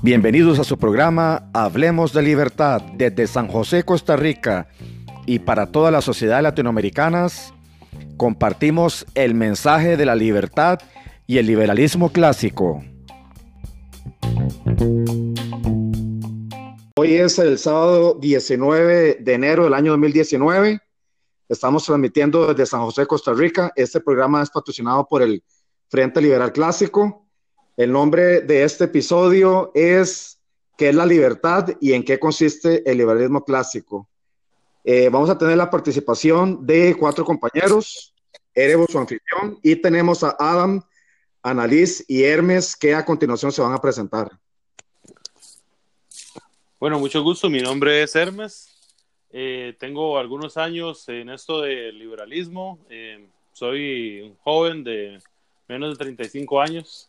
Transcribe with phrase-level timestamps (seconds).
[0.00, 4.68] Bienvenidos a su programa Hablemos de Libertad desde San José, Costa Rica
[5.26, 7.52] y para todas las sociedades latinoamericanas.
[8.16, 10.78] Compartimos el mensaje de la libertad
[11.26, 12.82] y el liberalismo clásico.
[16.96, 20.80] Hoy es el sábado 19 de enero del año 2019.
[21.48, 23.72] Estamos transmitiendo desde San José, Costa Rica.
[23.76, 25.42] Este programa es patrocinado por el
[25.88, 27.28] Frente Liberal Clásico
[27.78, 30.40] el nombre de este episodio es
[30.76, 34.08] ¿Qué es la libertad y en qué consiste el liberalismo clásico?
[34.82, 38.14] Eh, vamos a tener la participación de cuatro compañeros,
[38.52, 40.82] Erebo, su anfitrión, y tenemos a Adam,
[41.40, 44.28] Annalise y Hermes, que a continuación se van a presentar.
[46.80, 47.48] Bueno, mucho gusto.
[47.48, 48.68] Mi nombre es Hermes.
[49.30, 52.80] Eh, tengo algunos años en esto de liberalismo.
[52.88, 55.20] Eh, soy un joven de
[55.68, 57.08] menos de 35 años.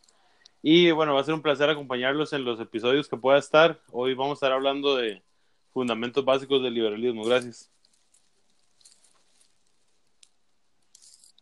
[0.62, 3.80] Y bueno, va a ser un placer acompañarlos en los episodios que pueda estar.
[3.92, 5.24] Hoy vamos a estar hablando de
[5.72, 7.24] fundamentos básicos del liberalismo.
[7.24, 7.72] Gracias.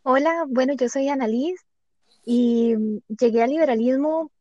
[0.04, 1.66] Hola, bueno, yo soy Annalise
[2.23, 2.76] y
[3.08, 4.32] llegué al liberalismo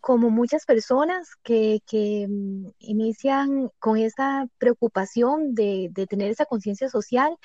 [0.00, 7.36] como muchas personas que, que mm, inician con esa preocupación de, tener esa conciencia social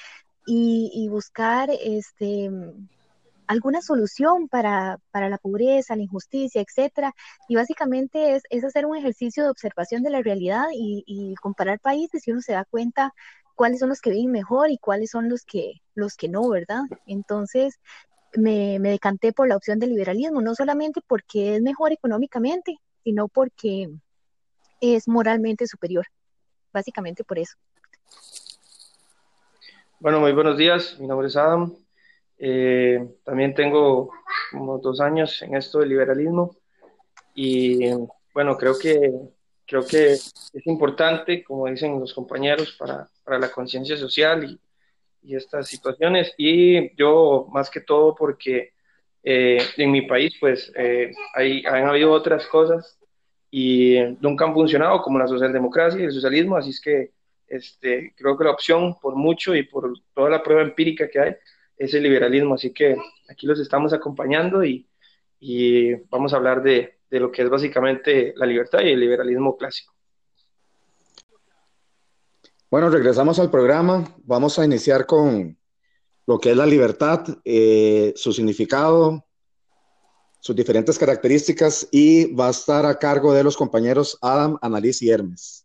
[0.48, 2.52] y, buscar este,
[3.48, 7.14] alguna solución para, la pobreza, la injusticia, etcétera.
[7.48, 12.28] Y básicamente es, es, hacer un ejercicio de observación de la realidad y, comparar países
[12.28, 13.14] y uno se da cuenta
[13.56, 16.82] cuáles son los que viven mejor y cuáles son los que, los que no, ¿verdad?
[17.06, 17.80] Entonces
[18.36, 23.28] me, me decanté por la opción del liberalismo, no solamente porque es mejor económicamente, sino
[23.28, 23.90] porque
[24.82, 26.06] es moralmente superior,
[26.74, 27.56] básicamente por eso.
[30.00, 31.74] Bueno, muy buenos días, mi nombre es Adam,
[32.38, 34.12] eh, también tengo
[34.52, 36.58] como dos años en esto del liberalismo
[37.34, 37.92] y
[38.34, 39.12] bueno, creo que,
[39.66, 44.60] creo que es importante, como dicen los compañeros, para, para la conciencia social y,
[45.22, 46.34] y, estas situaciones.
[46.38, 48.74] Y yo, más que todo, porque
[49.24, 52.98] eh, en mi país, pues, eh, hay, han habido otras cosas
[53.50, 57.12] y nunca han funcionado, como la socialdemocracia y el socialismo, así es que
[57.48, 61.36] este, creo que la opción, por mucho y por toda la prueba empírica que hay,
[61.78, 62.56] es el liberalismo.
[62.56, 62.96] Así que
[63.30, 64.88] aquí los estamos acompañando y,
[66.10, 69.94] vamos a hablar de, lo que es básicamente la libertad y el liberalismo clásico.
[72.70, 74.04] Bueno, regresamos al programa.
[74.24, 75.58] Vamos a iniciar con
[76.28, 79.26] lo que es la libertad, eh, su significado,
[80.46, 85.10] sus diferentes características y va a estar a cargo de los compañeros Adam, Annalise y
[85.10, 85.65] Hermes.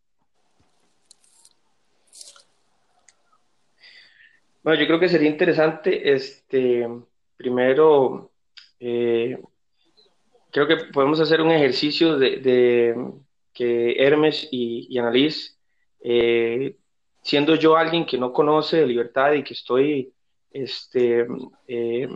[4.71, 6.87] Bueno, yo creo que sería interesante, este,
[7.37, 8.31] primero,
[8.79, 9.37] eh,
[10.53, 12.95] creo que podemos hacer un ejercicio de,
[13.53, 15.57] que Hermes y, y Annalise,
[16.05, 16.77] eh,
[17.21, 20.15] siendo yo alguien que no conoce libertad y que estoy,
[20.53, 21.27] este,
[21.67, 22.09] eh,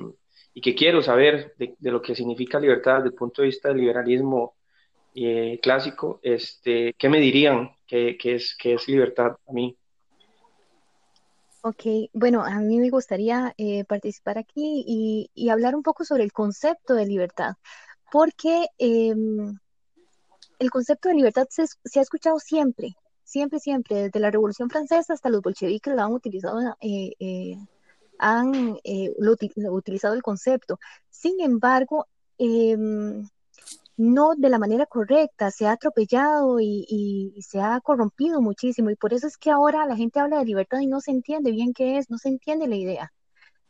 [0.55, 3.79] y que quiero saber de, lo que significa libertad desde el punto de vista del
[3.79, 4.55] liberalismo
[5.61, 9.77] clásico, este, ¿qué me dirían que, es, que es libertad a mí?
[11.67, 14.85] Ok, bueno, a mí me gustaría eh, participar aquí
[15.35, 17.55] y, hablar un poco sobre el concepto de libertad,
[18.13, 19.59] porque em,
[20.59, 21.63] el concepto de libertad se,
[21.99, 26.61] ha escuchado siempre, siempre, siempre, desde la Revolución Francesa hasta los bolcheviques lo han utilizado,
[26.83, 27.57] eh, eh,
[28.19, 28.79] han
[29.71, 30.79] utilizado el concepto.
[31.09, 33.27] Sin embargo, em,
[33.97, 38.91] no de la manera correcta, se ha atropellado y, se ha corrompido muchísimo.
[38.91, 41.51] Y por eso es que ahora la gente habla de libertad y no se entiende
[41.53, 43.13] bien qué es, no se entiende la idea,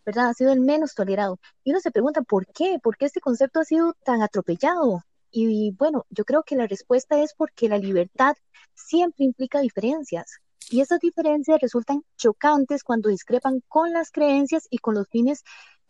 [0.06, 0.28] ¿verdad?
[0.30, 1.38] Ha sido el menos tolerado.
[1.64, 2.78] Y uno se pregunta, ¿por qué?
[2.82, 5.02] ¿Por qué este concepto ha sido tan atropellado?
[5.30, 8.36] Y, bueno, yo creo que la respuesta es porque la libertad
[8.74, 10.38] siempre implica diferencias.
[10.70, 15.42] Y esas diferencias resultan chocantes cuando discrepan con las creencias y con los fines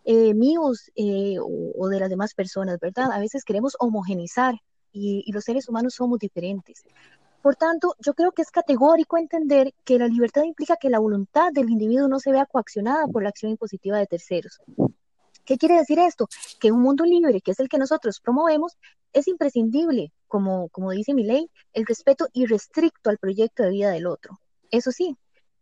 [0.04, 3.10] eh, míos eh, o, de las demás personas, ¿verdad?
[3.12, 4.54] A veces queremos homogenizar
[4.92, 6.84] y, los seres humanos somos diferentes.
[7.42, 11.52] Por tanto, yo creo que es categórico entender que la libertad implica que la voluntad
[11.52, 14.60] del individuo no se vea coaccionada por la acción impositiva de terceros.
[15.44, 16.28] ¿Qué quiere decir esto?
[16.58, 18.78] Que un mundo libre, que es el que nosotros promovemos,
[19.12, 24.06] es imprescindible, como, como dice mi ley, el respeto irrestricto al proyecto de vida del
[24.06, 24.38] otro.
[24.70, 25.16] Eso sí,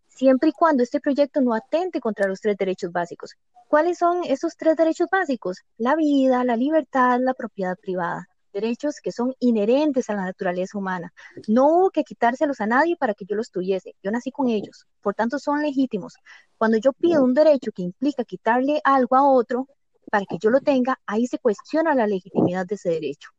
[0.08, 3.34] siempre y cuando este proyecto no atente contra los tres derechos básicos.
[3.72, 5.62] ¿Cuáles son esos tres derechos básicos?
[5.78, 8.28] La vida, la libertad, la propiedad privada.
[8.52, 11.14] Derechos que son inherentes a la naturaleza humana.
[11.48, 13.94] No hubo que quitárselos a nadie para que yo los tuviese.
[14.02, 14.84] Yo nací con ellos.
[15.00, 16.16] Por tanto, son legítimos.
[16.58, 19.66] Cuando yo pido un derecho que implica quitarle algo a otro,
[20.10, 23.30] para que yo lo tenga, ahí se cuestiona la legitimidad de ese derecho.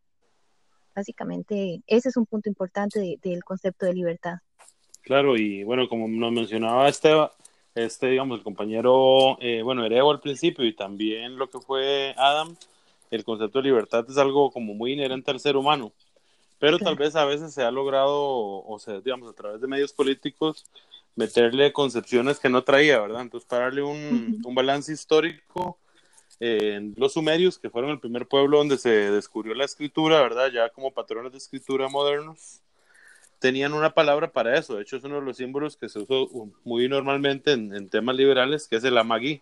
[0.95, 4.37] Básicamente, ese es un punto importante del concepto de libertad.
[5.03, 7.11] Claro, y bueno, como nos mencionaba este,
[7.75, 12.55] este digamos, el compañero, eh, bueno, Ereo al principio y también lo que fue Adam,
[13.11, 15.91] el concepto de libertad es algo como muy inherente al ser humano,
[16.59, 19.93] pero tal vez a veces se ha logrado, o sea, digamos, a través de medios
[19.93, 20.65] políticos,
[21.15, 23.21] meterle concepciones que no traía, ¿verdad?
[23.21, 25.77] Entonces, para darle un, un balance histórico,
[26.39, 30.51] en los sumerios, que fueron el primer pueblo donde se descubrió la escritura, ¿verdad?
[30.51, 32.59] Ya como patrones de escritura modernos,
[33.43, 34.77] tenían una palabra para eso.
[34.77, 36.15] De hecho, es uno de los símbolos que se usa
[36.63, 39.41] muy normalmente en, temas liberales, que es el amagui.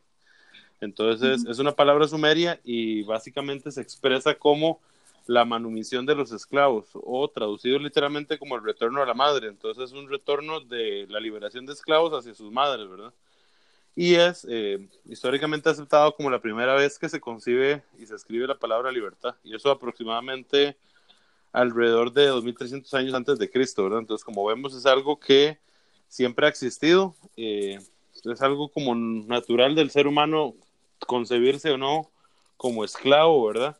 [0.79, 4.81] Entonces, es una palabra sumeria y básicamente se expresa como
[5.27, 9.49] la manumisión de los esclavos, o traducido literalmente como el retorno a la madre.
[9.49, 13.13] Entonces, es un retorno de la liberación de esclavos hacia sus madres, ¿verdad?
[13.95, 18.47] y es eh, históricamente aceptado como la primera vez que se concibe y se escribe
[18.47, 20.75] la palabra libertad, y eso aproximadamente
[21.51, 23.99] alrededor de 2300 años antes de Cristo, ¿verdad?
[23.99, 25.59] Entonces, como vemos, es algo que
[26.07, 27.79] siempre ha existido, eh,
[28.23, 30.55] es algo como natural del ser humano
[31.07, 32.09] concebirse o no
[32.57, 33.77] como esclavo, ¿verdad?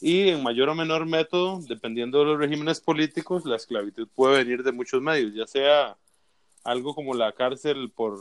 [0.00, 4.62] Y en mayor o menor método, dependiendo de los regímenes políticos, la esclavitud puede venir
[4.62, 5.96] de muchos medios, ya sea
[6.64, 8.20] algo como la cárcel por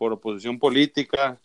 [0.00, 1.38] por oposición política,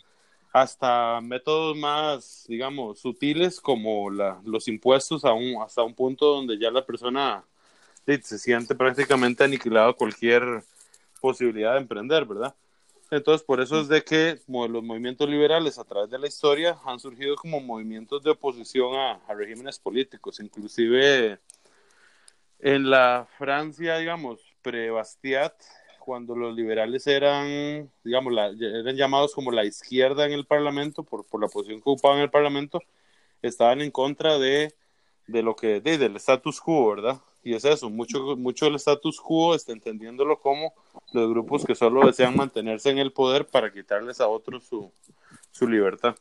[0.55, 6.57] hasta métodos más, digamos, sutiles como la, los impuestos a un, hasta un punto donde
[6.57, 7.43] ya la persona
[8.05, 10.63] se siente prácticamente aniquilado cualquier
[11.19, 12.55] posibilidad de emprender, ¿verdad?
[13.11, 17.01] Entonces, por eso es de que los movimientos liberales a través de la historia han
[17.01, 21.37] surgido como movimientos de oposición a, a regímenes políticos, inclusive
[22.59, 25.53] en la Francia, digamos, pre-Bastiat,
[26.05, 31.41] cuando los liberales eran, digamos, eran llamados como la izquierda en el Parlamento, por, por
[31.41, 32.81] la posición que ocupaban en el Parlamento,
[33.41, 34.73] estaban en contra de,
[35.27, 37.19] de lo que, de, del status quo, ¿verdad?
[37.43, 40.73] Y es eso, mucho, mucho del status quo está entendiéndolo como
[41.13, 44.91] los grupos que solo desean mantenerse en el poder para quitarles a otros su,
[45.51, 46.15] su libertad.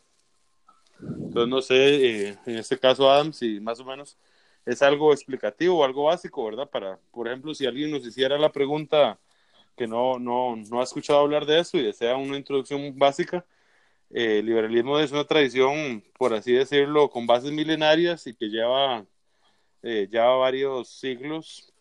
[1.00, 4.16] Entonces, no sé, eh, en este caso, Adam, si más o menos
[4.64, 6.68] es algo explicativo o algo básico, ¿verdad?
[6.70, 9.18] Para, por ejemplo, si alguien nos hiciera la pregunta,
[9.76, 13.44] que no, no, no ha escuchado hablar de eso y desea una introducción básica,
[14.10, 19.04] eh, el liberalismo es una tradición, por así decirlo, con bases milenarias y que lleva
[19.82, 21.72] eh, varios siglos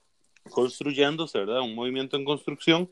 [0.50, 1.62] construyéndose, ¿verdad?
[1.62, 2.90] Un movimiento en construcción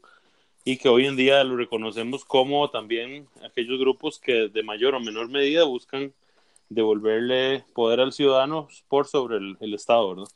[0.64, 5.00] y que hoy en día lo reconocemos como también aquellos grupos que de mayor o
[5.00, 6.14] menor medida buscan
[6.70, 10.32] devolverle poder al ciudadano por sobre el, Estado, ¿verdad?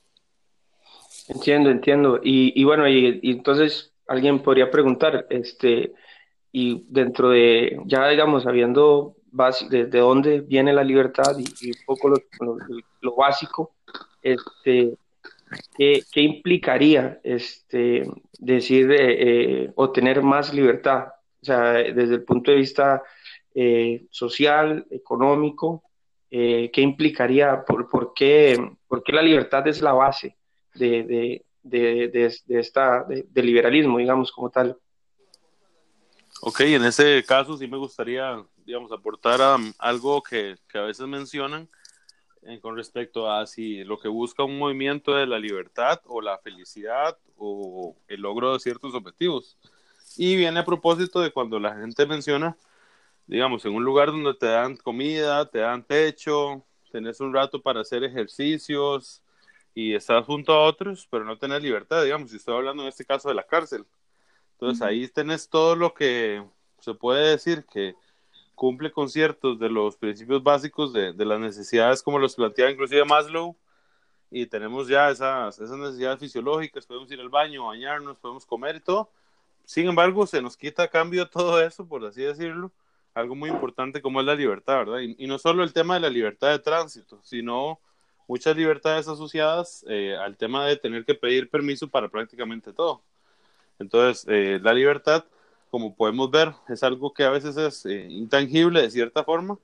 [1.30, 2.20] Entiendo, entiendo.
[2.24, 5.94] Y, y bueno, y, entonces alguien podría preguntar, este,
[6.52, 9.16] y dentro de, ya digamos, sabiendo
[9.70, 12.18] de, de dónde viene la libertad y, un poco lo,
[13.02, 13.76] lo, básico,
[14.22, 14.96] este,
[15.78, 18.10] ¿qué, ¿qué, implicaría este,
[18.40, 21.08] decir eh, eh, obtener más libertad?
[21.42, 23.04] O sea, desde el punto de vista
[23.54, 25.84] eh, social, económico,
[26.30, 27.64] ¿qué implicaría?
[27.64, 28.58] Por, por, qué,
[28.88, 30.36] ¿Por qué la libertad es la base
[30.74, 34.78] de, de, de, de, esta, de, liberalismo, digamos, como tal.
[36.42, 41.08] Ok, en ese caso sí me gustaría, digamos, aportar a, algo que, que, a veces
[41.08, 41.68] mencionan
[42.44, 46.38] eh, con respecto a si lo que busca un movimiento de la libertad o la
[46.38, 49.58] felicidad o el logro de ciertos objetivos.
[50.18, 52.56] Y viene a propósito de cuando la gente menciona,
[53.26, 57.82] digamos, en un lugar donde te dan comida, te dan techo, tenés un rato para
[57.82, 59.24] hacer ejercicios,
[59.76, 63.06] y estás junto a otros, pero no tenés libertad, digamos, si estoy hablando en este
[63.06, 63.86] caso de la cárcel.
[64.54, 66.44] Entonces ahí tenés todo lo que
[66.80, 67.94] se puede decir que
[68.56, 73.04] cumple con ciertos de los principios básicos de, de las necesidades como los plantea inclusive
[73.04, 73.58] Maslow,
[74.32, 78.80] y tenemos ya esas, esas necesidades fisiológicas, podemos ir al baño, bañarnos, podemos comer y
[78.80, 79.10] todo.
[79.66, 82.72] Sin embargo, se nos quita a cambio todo eso, por así decirlo,
[83.14, 85.00] algo muy importante como es la libertad, ¿verdad?
[85.00, 87.80] Y, y no solo el tema de la libertad de tránsito, sino
[88.28, 93.02] muchas libertades asociadas eh, al tema de tener que pedir permiso para prácticamente todo.
[93.80, 95.26] Entonces, eh, la libertad,
[95.70, 99.58] como podemos ver, es algo que a veces es eh, intangible de cierta forma,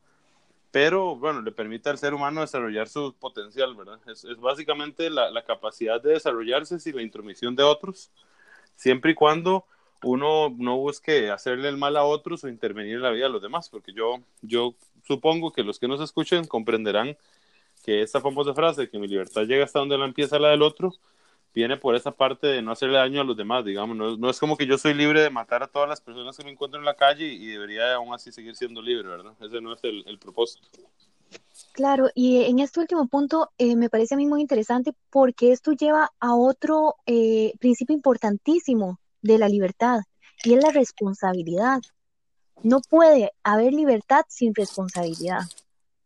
[0.71, 3.99] pero bueno, le permite al ser humano desarrollar su potencial, ¿verdad?
[4.07, 8.11] Es, básicamente la, la, capacidad de desarrollarse sin la intromisión de otros,
[8.75, 9.65] siempre y cuando
[10.03, 13.41] uno no busque hacerle el mal a otros o intervenir en la vida de los
[13.41, 17.17] demás, porque yo, yo supongo que los que nos escuchen comprenderán
[17.83, 20.93] que esta famosa frase, que mi libertad llega hasta donde la empieza la del otro,
[21.53, 24.39] viene por esa parte de no hacerle daño a los demás, digamos, no, no, es
[24.39, 26.85] como que yo soy libre de matar a todas las personas que me encuentro en
[26.85, 29.33] la calle y debería aún así seguir siendo libre, ¿verdad?
[29.41, 30.67] Ese no es el, el propósito.
[31.73, 35.71] Claro, y en este último punto eh, me parece a mí muy interesante porque esto
[35.71, 40.01] lleva a otro eh, principio importantísimo de la libertad
[40.43, 41.81] y es la responsabilidad.
[42.63, 45.41] No puede haber libertad sin responsabilidad.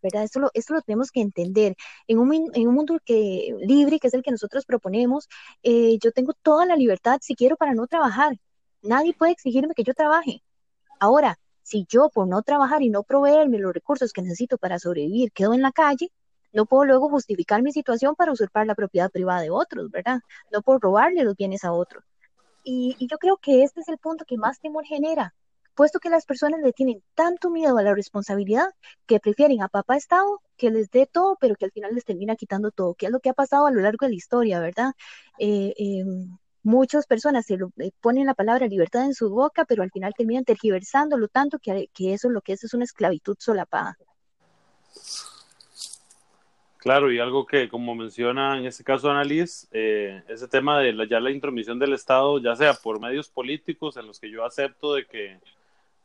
[0.05, 0.24] ¿Verdad?
[0.24, 1.75] Esto lo, esto lo tenemos que entender.
[2.07, 5.27] En un, en un mundo que, libre, que es el que nosotros proponemos,
[5.63, 8.38] eh, yo tengo toda la libertad, si quiero, para no trabajar.
[8.81, 10.43] Nadie puede exigirme que yo trabaje.
[11.00, 15.31] Ahora, si yo por no trabajar y no proveerme los recursos que necesito para sobrevivir
[15.31, 16.12] quedo en la calle,
[16.53, 20.21] no puedo luego justificar mi situación para usurpar la propiedad privada de otros, ¿verdad?
[20.51, 22.03] No puedo robarle los bienes a otros.
[22.63, 25.33] Y, y yo creo que este es el punto que más temor genera,
[25.75, 28.67] puesto que las personas le tienen tanto miedo a la responsabilidad
[29.05, 32.36] que prefieren a papá Estado que les dé todo, pero que al final les termina
[32.36, 34.94] quitando todo, que es lo que ha pasado a lo largo de la historia, ¿verdad?
[35.38, 39.91] Eh, em, muchas personas se eh, ponen la palabra libertad en su boca, pero al
[39.91, 43.98] final terminan tergiversándolo tanto que, que eso lo que es es una esclavitud solapada.
[46.86, 51.08] Claro, y algo que, como menciona en este caso Annalise, eh, ese tema de la,
[51.08, 54.94] ya la intromisión del Estado, ya sea por medios políticos en los que yo acepto
[54.94, 55.39] de que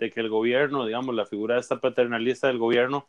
[0.01, 3.07] de que el gobierno, digamos, la figura de esta paternalista del gobierno,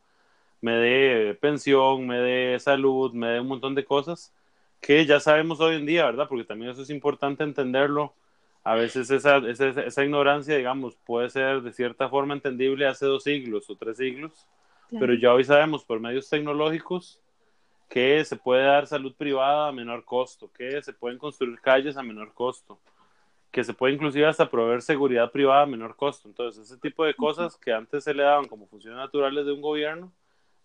[0.62, 4.34] me dé pensión, me dé salud, me dé un montón de cosas
[4.82, 6.28] que ya sabemos hoy en día, ¿verdad?
[6.28, 8.14] Porque también eso es importante entenderlo.
[8.64, 13.24] A veces esa, esa, esa ignorancia, digamos, puede ser de cierta forma entendible hace dos
[13.24, 14.48] siglos o tres siglos,
[15.00, 17.22] pero ya hoy sabemos por medios tecnológicos
[17.90, 22.04] que se puede dar salud privada a menor costo, que se pueden construir calles a
[22.04, 22.80] menor costo,
[23.52, 26.28] que se puede inclusive hasta proveer seguridad privada a menor costo.
[26.28, 29.62] Entonces, ese tipo de cosas que antes se le daban como funciones naturales de un
[29.62, 30.12] gobierno,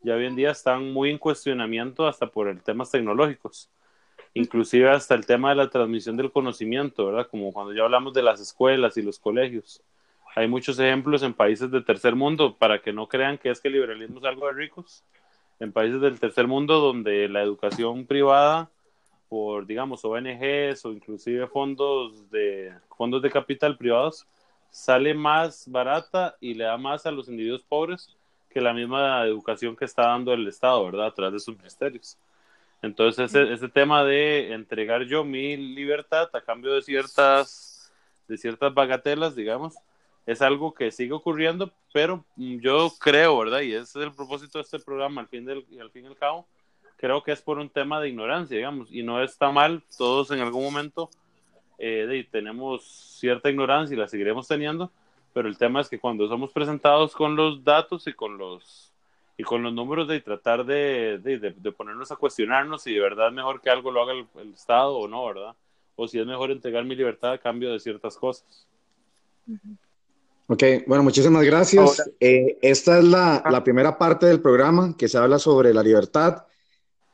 [0.02, 3.69] ya hoy en día están muy en cuestionamiento hasta por temas tecnológicos.
[4.35, 7.26] Inclusive hasta el tema de la transmisión del conocimiento, ¿verdad?
[7.28, 9.83] Como cuando ya hablamos de las escuelas y los colegios.
[10.37, 13.69] Hay muchos ejemplos en países del tercer mundo, para que no crean que es que
[13.69, 15.02] el liberalismo es algo de ricos.
[15.59, 18.71] En países del tercer mundo donde la educación privada
[19.28, 24.26] por, digamos, ONGs o inclusive fondos de, fondos de capital privados,
[24.71, 28.16] sale más barata y le da más a los individuos pobres
[28.50, 31.06] que la misma educación que está dando el Estado, ¿verdad?
[31.06, 32.16] A través de sus ministerios.
[32.83, 37.92] Entonces, ese, ese tema de entregar yo mi libertad a cambio de ciertas,
[38.28, 39.75] de ciertas bagatelas, digamos,
[40.26, 43.61] es algo que sigue ocurriendo, pero yo creo, ¿verdad?
[43.61, 46.16] Y ese es el propósito de este programa, al fin, del, al fin y al
[46.16, 46.47] cabo,
[46.97, 50.41] creo que es por un tema de ignorancia, digamos, y no está mal, todos en
[50.41, 51.11] algún momento
[51.79, 52.85] eh, tenemos
[53.19, 54.91] cierta ignorancia y la seguiremos teniendo,
[55.33, 58.93] pero el tema es que cuando somos presentados con los datos y con los
[59.38, 63.35] y con los números de tratar de, de, ponernos a cuestionarnos si de verdad es
[63.35, 65.55] mejor que algo lo haga el, Estado o no, ¿verdad?
[65.95, 68.67] O si es mejor entregar mi libertad a cambio de ciertas cosas.
[70.47, 72.11] Ok, bueno, muchísimas gracias.
[72.19, 76.47] Eh, esta es la, la, primera parte del programa que se habla sobre la libertad.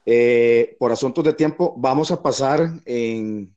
[0.05, 3.55] Eh, por asuntos de tiempo, vamos a pasar en,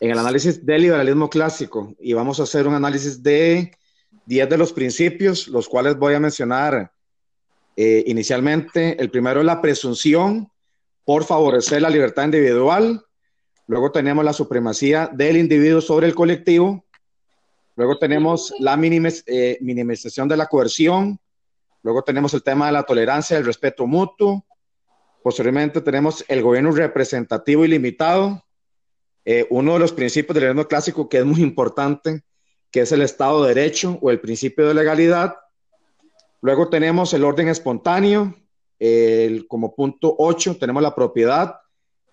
[0.00, 3.72] el análisis del liberalismo clásico y vamos a hacer un análisis de
[4.26, 6.92] 10 de los principios, los cuales voy a mencionar
[7.76, 9.00] eh, inicialmente.
[9.00, 10.50] El primero es la presunción
[11.04, 13.04] por favorecer la libertad individual.
[13.66, 16.84] Luego tenemos la supremacía del individuo sobre el colectivo.
[17.76, 21.20] Luego tenemos la eh, minimización de la coerción.
[21.82, 24.44] Luego tenemos el tema de la tolerancia, el respeto mutuo.
[25.28, 28.42] Posteriormente tenemos el gobierno representativo y limitado,
[29.26, 32.22] eh, uno de los principios del gobierno clásico que es muy importante,
[32.70, 35.34] que es el Estado de Derecho o el principio de legalidad.
[36.40, 38.36] Luego tenemos el orden espontáneo,
[38.78, 41.56] el, como punto 8 tenemos la propiedad,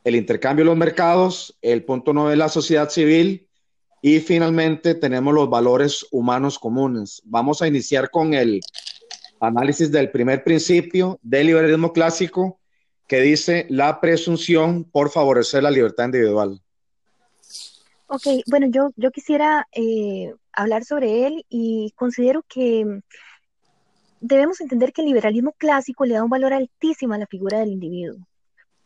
[0.03, 3.47] el intercambio de los mercados, el punto 9 la sociedad civil
[4.01, 7.21] y finalmente tenemos los valores humanos comunes.
[7.23, 8.59] Vamos a iniciar con el
[9.39, 12.59] análisis del primer principio del liberalismo clásico,
[13.07, 16.61] que dice la presunción por favorecer la libertad individual.
[18.07, 23.01] Ok, bueno, yo, yo quisiera eh, hablar sobre él y considero que
[24.19, 27.71] debemos entender que el liberalismo clásico le da un valor altísimo a la figura del
[27.71, 28.25] individuo,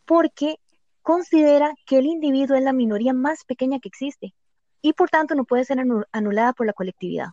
[0.05, 0.57] porque
[1.01, 4.33] considera que el individuo es la minoría más pequeña que existe
[4.81, 5.79] y por tanto no puede ser
[6.11, 7.29] anulada por la colectividad.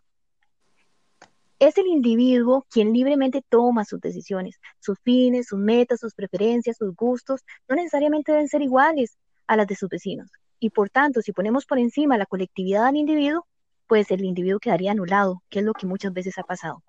[1.59, 6.95] Es el individuo quien libremente toma sus decisiones, sus fines, sus metas, sus preferencias, sus
[6.95, 10.31] gustos, no necesariamente deben ser iguales a las de sus vecinos.
[10.61, 13.47] Y por tanto, si ponemos por encima la colectividad al individuo,
[13.87, 16.83] pues el individuo quedaría anulado, que es lo que muchas veces ha pasado.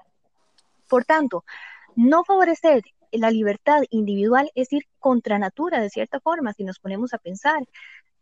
[0.89, 1.43] Por tanto,
[1.95, 7.13] no favorecer la libertad individual es ir contra natura, de cierta forma, si nos ponemos
[7.13, 7.63] a pensar,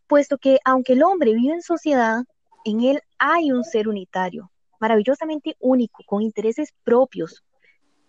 [0.07, 2.23] puesto que aunque el hombre vive en sociedad,
[2.65, 7.43] en él hay un ser unitario, maravillosamente único, con intereses propios,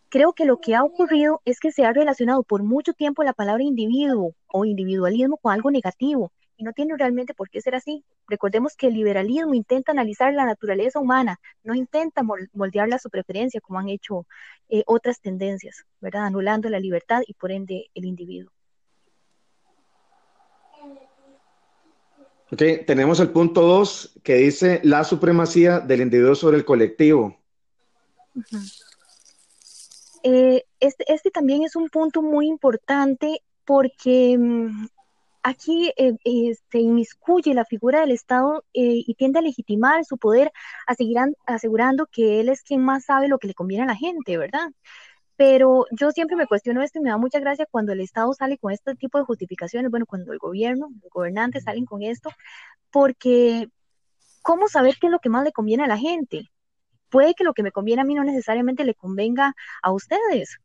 [0.09, 3.33] creo que lo que ha ocurrido es que se ha relacionado por mucho tiempo la
[3.33, 8.05] palabra individuo o individualismo con algo negativo y no tiene realmente por qué ser así.
[8.29, 13.61] Recordemos que el liberalismo intenta analizar la naturaleza humana, no intenta moldearla a su preferencia
[13.61, 14.27] como han hecho
[14.69, 16.25] eh, otras tendencias, ¿verdad?
[16.27, 18.56] Anulando la libertad y por ende el individuo.
[22.53, 27.37] Ok, tenemos el punto 2 que dice la supremacía del individuo sobre el colectivo.
[30.23, 34.87] Eh, este, este, también es un punto muy importante porque mm,
[35.43, 40.53] aquí eh, eh, se inmiscuye la figura del Estado y tiende a legitimar su poder,
[41.47, 44.71] asegurando que él es quien más sabe lo que le conviene a la gente, ¿verdad?
[45.37, 48.59] Pero yo siempre me cuestiono esto y me da mucha gracia cuando el Estado sale
[48.59, 52.31] con este tipo de justificaciones, bueno, cuando el gobierno, los gobernantes salen con esto,
[52.91, 53.69] porque
[54.43, 56.45] ¿cómo saber qué es lo que más le conviene a la gente?
[57.11, 60.59] Puede que lo que me conviene a mí no necesariamente le convenga a ustedes.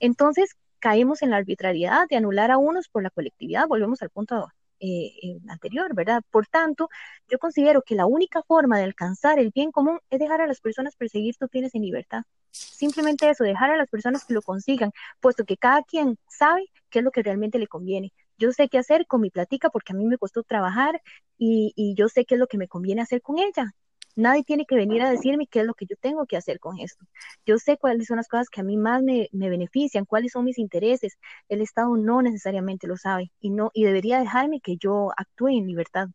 [0.00, 4.48] Entonces, caemos en la arbitrariedad de anular a unos por la colectividad, volvemos al punto
[4.80, 6.22] eh, anterior, ¿verdad?
[6.30, 6.90] Por tanto,
[7.30, 10.60] yo considero que la única forma de alcanzar el bien común es dejar a las
[10.60, 12.24] personas perseguir sus fines en libertad.
[12.54, 17.00] Simplemente eso, dejar a las personas que lo consigan, puesto que cada quien sabe qué
[17.00, 18.12] es lo que realmente le conviene.
[18.38, 21.02] Yo sé qué hacer con mi platica porque a mí me costó trabajar
[21.38, 23.74] y, y yo sé qué es lo que me conviene hacer con ella.
[24.16, 26.78] Nadie tiene que venir a decirme qué es lo que yo tengo que hacer con
[26.78, 27.04] esto.
[27.44, 30.58] Yo sé cuáles son las cosas que a mí más me, benefician, cuáles son mis
[30.58, 31.18] intereses.
[31.48, 35.66] El Estado no necesariamente lo sabe y no y debería dejarme que yo actúe en
[35.66, 36.08] libertad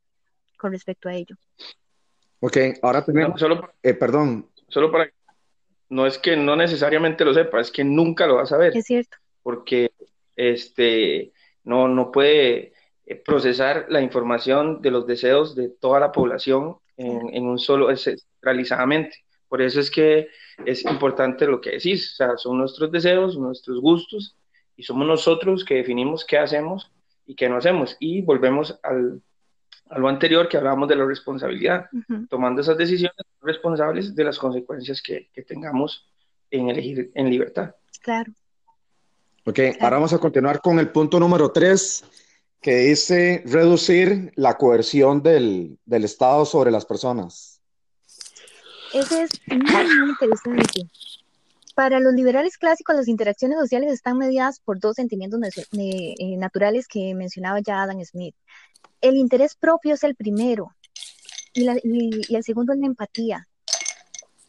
[0.58, 1.36] con respecto a ello.
[2.40, 4.50] Ok, ahora tenemos, solo, eh, perdón.
[4.70, 5.12] Solo para,
[5.90, 8.76] no es que no necesariamente lo sepa, es que nunca lo va a saber.
[8.78, 9.18] Es cierto.
[9.42, 9.92] Porque
[10.36, 12.74] este, no, no puede
[13.06, 19.24] eh, procesar la información de los deseos de toda la población en, un solo, centralizadamente.
[19.48, 20.28] Por eso es que
[20.66, 24.36] es importante lo que decís, o sea, son nuestros deseos, nuestros gustos,
[24.76, 26.92] y somos nosotros que definimos qué hacemos
[27.26, 27.96] y qué no hacemos.
[28.00, 29.22] Y volvemos al,
[29.90, 31.88] a lo anterior que hablábamos de la responsabilidad,
[32.30, 36.08] tomando esas decisiones responsables de las consecuencias que, que tengamos
[36.52, 37.76] en elegir en libertad.
[38.02, 38.32] Claro.
[39.46, 42.04] Ok, ahora vamos a continuar con el punto número tres,
[42.62, 47.62] que dice reducir la coerción del, del Estado sobre las personas.
[48.94, 50.90] Ese es muy, interesante.
[51.76, 55.40] Para los liberales clásicos, las interacciones sociales están mediadas por dos sentimientos
[55.78, 58.36] eh, naturales que mencionaba ya Adam Smith.
[59.02, 60.76] El interés propio es el primero
[61.54, 61.68] y,
[62.36, 63.48] el segundo es la empatía.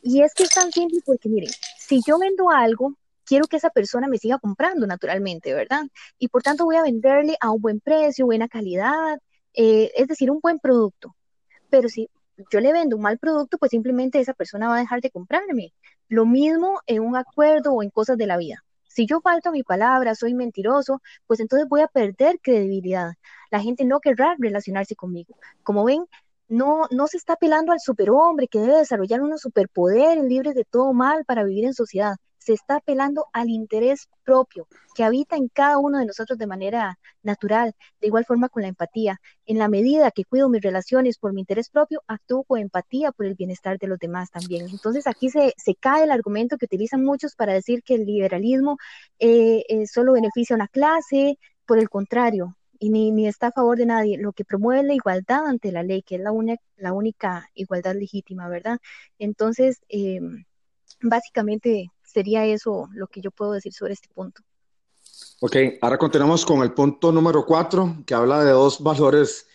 [0.02, 3.70] Y es que es tan simple porque, miren, si yo vendo algo, quiero que esa
[3.70, 5.84] persona me siga comprando naturalmente, ¿verdad?
[6.18, 9.20] Y por tanto voy a venderle a un buen precio, buena calidad,
[9.54, 11.14] eh, es decir, un buen producto.
[11.68, 12.08] Pero si
[12.50, 15.72] yo le vendo un mal producto, pues simplemente esa persona va a dejar de comprarme.
[16.08, 18.64] Lo mismo en un acuerdo o en cosas de la vida.
[18.88, 23.12] Si yo falto a mi palabra, soy mentiroso, pues entonces voy a perder credibilidad.
[23.50, 25.36] La gente no querrá relacionarse conmigo.
[25.62, 26.04] Como ven,
[26.48, 30.92] no, no se está apelando al superhombre que debe desarrollar unos superpoderes libres de todo
[30.92, 35.78] mal para vivir en sociedad se está apelando al interés propio que habita en cada
[35.78, 39.20] uno de nosotros de manera natural, de igual forma con la empatía.
[39.46, 43.26] En la medida que cuido mis relaciones por mi interés propio, actúo con empatía por
[43.26, 44.68] el bienestar de los demás también.
[44.68, 48.78] Entonces aquí se, cae el argumento que utilizan muchos para decir que el liberalismo
[49.18, 53.52] eh, eh, solo beneficia a una clase, por el contrario, y ni, ni, está a
[53.52, 56.32] favor de nadie, lo que promueve la igualdad ante la ley, que es la,
[56.78, 58.78] la única igualdad legítima, ¿verdad?
[59.18, 60.18] Entonces, eh,
[61.02, 64.42] básicamente sería eso lo que yo puedo decir sobre este punto.
[65.40, 69.46] Ok, ahora continuamos con el punto número cuatro, que habla de dos valores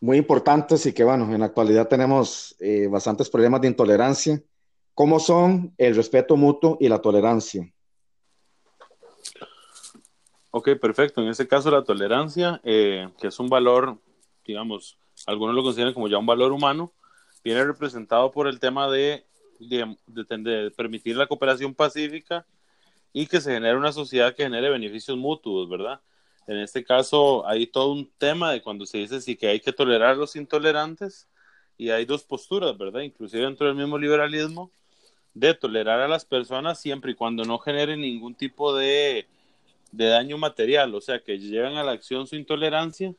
[0.00, 4.42] muy importantes y que, bueno, en la actualidad tenemos eh, bastantes problemas de intolerancia,
[4.94, 7.70] como son el respeto mutuo y la tolerancia.
[10.56, 11.20] Ok, perfecto.
[11.20, 13.98] En este caso, la tolerancia, eh, que es un valor,
[14.46, 16.92] digamos, algunos lo consideran como ya un valor humano,
[17.42, 19.24] viene representado por el tema de
[19.58, 22.46] de, permitir la cooperación pacífica
[23.12, 26.00] y que se genere una sociedad que genere beneficios mutuos, ¿verdad?
[26.46, 29.72] En este caso hay todo un tema de cuando se dice sí que hay que
[29.72, 31.28] tolerar a los intolerantes
[31.78, 33.00] y hay dos posturas, ¿verdad?
[33.00, 34.70] Inclusive dentro del mismo liberalismo
[35.32, 39.26] de tolerar a las personas siempre y cuando no genere ningún tipo de,
[39.96, 43.14] de daño material, o sea, que lleven a la acción su intolerancia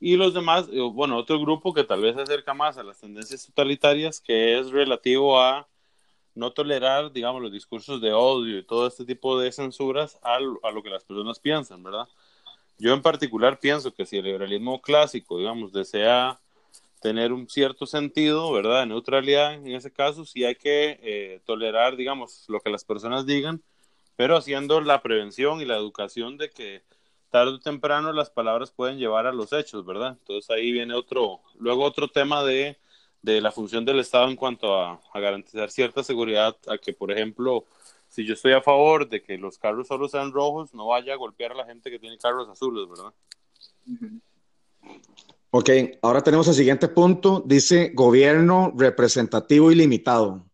[0.00, 3.46] y los demás, bueno, otro grupo que tal vez se acerca más a las tendencias
[3.46, 5.68] totalitarias, que es relativo a
[6.34, 10.70] no tolerar, digamos, los discursos de odio y todo este tipo de censuras a, a
[10.72, 12.08] lo que las personas piensan, ¿verdad?
[12.78, 16.40] Yo en particular pienso que si el liberalismo clásico, digamos, desea
[17.00, 18.86] tener un cierto sentido, ¿verdad?
[18.86, 23.62] Neutralidad en ese caso, sí hay que eh, tolerar, digamos, lo que las personas digan,
[24.16, 26.82] pero haciendo la prevención y la educación de que
[27.30, 30.16] tarde o temprano las palabras pueden llevar a los hechos, ¿verdad?
[30.20, 32.76] Entonces ahí viene otro, luego otro tema de,
[33.22, 37.64] la función del Estado en cuanto a, garantizar cierta seguridad, a que, por ejemplo,
[38.08, 41.16] si yo estoy a favor de que los carros solo sean rojos, no vaya a
[41.16, 43.14] golpear a la gente que tiene carros azules, ¿verdad?
[45.50, 45.70] Ok,
[46.02, 50.44] ahora tenemos el siguiente punto, dice gobierno representativo y limitado.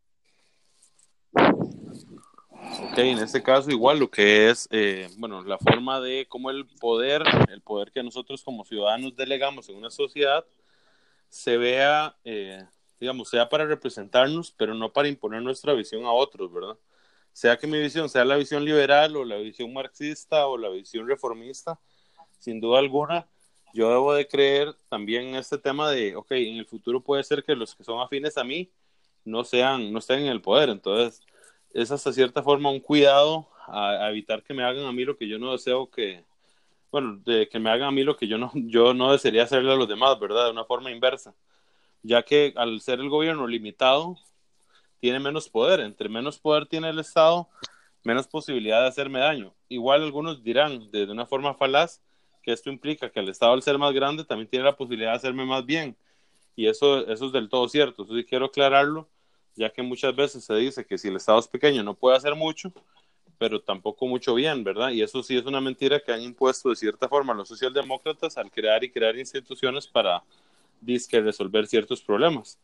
[3.01, 7.23] En este caso igual lo que es, eh, bueno, la forma de cómo el poder,
[7.49, 10.45] el poder que nosotros como ciudadanos delegamos en una sociedad,
[11.29, 12.65] se vea, eh,
[12.99, 16.77] digamos, sea para representarnos, pero no para imponer nuestra visión a otros, ¿verdad?
[17.33, 21.07] Sea que mi visión sea la visión liberal o la visión marxista o la visión
[21.07, 21.79] reformista,
[22.41, 23.29] sin duda alguna,
[23.75, 27.45] yo debo de creer también en este tema de, ok, en el futuro puede ser
[27.45, 28.73] que los que son afines a mí
[29.25, 31.21] no sean, no estén en el poder, entonces
[31.73, 35.29] es hasta cierta forma un cuidado a, evitar que me hagan a mí lo que
[35.29, 36.25] yo no deseo que,
[36.91, 39.73] bueno, de que me hagan a mí lo que yo no, yo no desearía hacerle
[39.73, 40.47] a los demás, ¿verdad?
[40.47, 41.35] De una forma inversa,
[42.03, 44.17] ya que al ser el gobierno limitado,
[45.01, 47.49] tiene menos poder, entre menos poder tiene el Estado,
[48.05, 49.55] menos posibilidad de hacerme daño.
[49.69, 52.01] Igual algunos dirán de, una forma falaz
[52.43, 55.17] que esto implica que el Estado al ser más grande también tiene la posibilidad de
[55.17, 55.97] hacerme más bien.
[56.57, 58.03] Y eso, eso es del todo cierto.
[58.03, 59.09] Entonces quiero aclararlo
[59.59, 62.35] ya que muchas veces se dice que si el Estado es pequeño no puede hacer
[62.35, 62.73] mucho,
[63.39, 64.91] pero tampoco mucho bien, ¿verdad?
[64.91, 68.51] Y eso sí es una mentira que han impuesto de cierta forma los socialdemócratas al
[68.51, 70.23] crear y crear instituciones para
[70.81, 72.59] disque resolver ciertos problemas.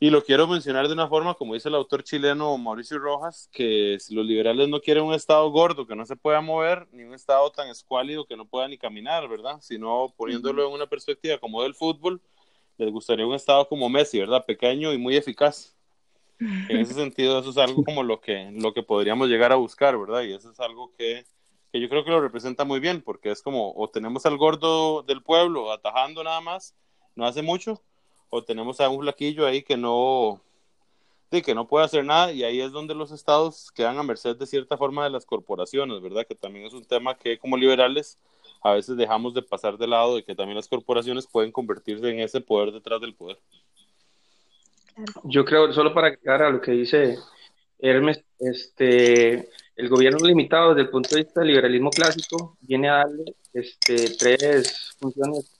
[0.00, 3.96] Y lo quiero mencionar de una forma, como dice el autor chileno Mauricio Rojas, que
[4.00, 7.14] si los liberales no quieren un Estado gordo que no se pueda mover, ni un
[7.14, 9.58] Estado tan escuálido que no pueda ni caminar, ¿verdad?
[9.60, 12.20] Sino poniéndolo en una perspectiva como del fútbol,
[12.76, 14.44] les gustaría un Estado como Messi, ¿verdad?
[14.44, 15.73] Pequeño y muy eficaz.
[16.40, 19.98] En ese sentido, eso es algo como lo que, lo que podríamos llegar a buscar,
[19.98, 20.22] ¿verdad?
[20.22, 21.24] Y eso es algo que,
[21.72, 25.02] que yo creo que lo representa muy bien, porque es como, o tenemos al gordo
[25.02, 26.74] del pueblo atajando nada más,
[27.14, 27.82] no hace mucho,
[28.30, 30.40] o tenemos a un flaquillo ahí que no,
[31.30, 34.36] sí, que no puede hacer nada, y ahí es donde los estados quedan a merced
[34.36, 36.26] de cierta forma de las corporaciones, ¿verdad?
[36.26, 38.18] Que también es un tema que como liberales
[38.62, 42.20] a veces dejamos de pasar de lado de que también las corporaciones pueden convertirse en
[42.20, 43.38] ese poder detrás del poder.
[45.24, 47.18] Yo creo, solo para agregar a lo que dice
[47.78, 52.96] Hermes, este, el gobierno limitado desde el punto de vista del liberalismo clásico viene a
[52.98, 55.50] darle este, tres funciones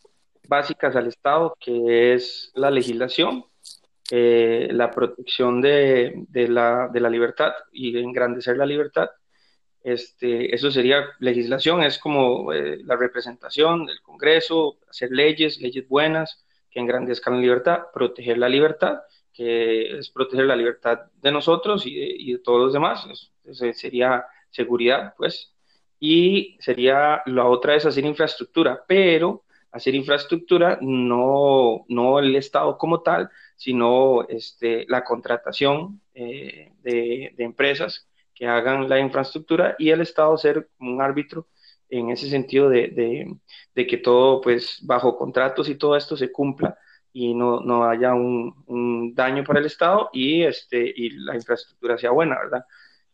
[0.47, 3.45] básicas al Estado, que es la legislación,
[4.11, 9.09] eh, la protección de, de, la, de, la, libertad y engrandecer la libertad.
[9.83, 16.45] Este, eso sería legislación, es como eh, la representación del Congreso, hacer leyes, leyes buenas
[16.71, 19.01] que engrandezcan la libertad, proteger la libertad
[19.35, 23.07] que es proteger la libertad de nosotros y de, todos los demás.
[23.45, 25.53] Eso sería seguridad, pues.
[25.99, 33.03] Y sería, la otra es hacer infraestructura, pero hacer infraestructura no, no el Estado como
[33.03, 40.01] tal, sino este, la contratación eh, de, de, empresas que hagan la infraestructura y el
[40.01, 41.49] Estado ser un árbitro
[41.89, 43.35] en ese sentido de, de,
[43.75, 46.79] de que todo, pues, bajo contratos y todo esto se cumpla
[47.15, 51.97] y no, no haya un, un, daño para el Estado y, este, y la infraestructura
[51.97, 52.65] sea buena, ¿verdad?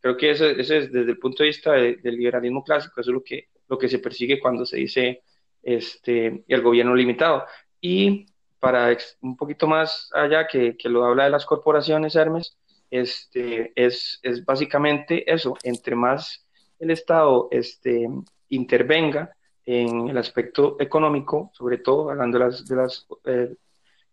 [0.00, 3.14] Creo que ese, ese es desde el punto de vista del liberalismo clásico, eso es
[3.14, 5.22] lo que, lo que se persigue cuando se dice
[5.62, 7.44] este, el gobierno limitado.
[7.78, 8.26] Y
[8.58, 12.56] para un poquito más allá, que, que lo habla de las corporaciones, Hermes,
[12.90, 16.46] este, es, es básicamente eso, entre más
[16.78, 18.08] el Estado este,
[18.48, 19.36] intervenga
[19.66, 23.54] en el aspecto económico, sobre todo hablando de las, de las eh,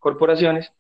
[0.08, 0.72] corporaciones,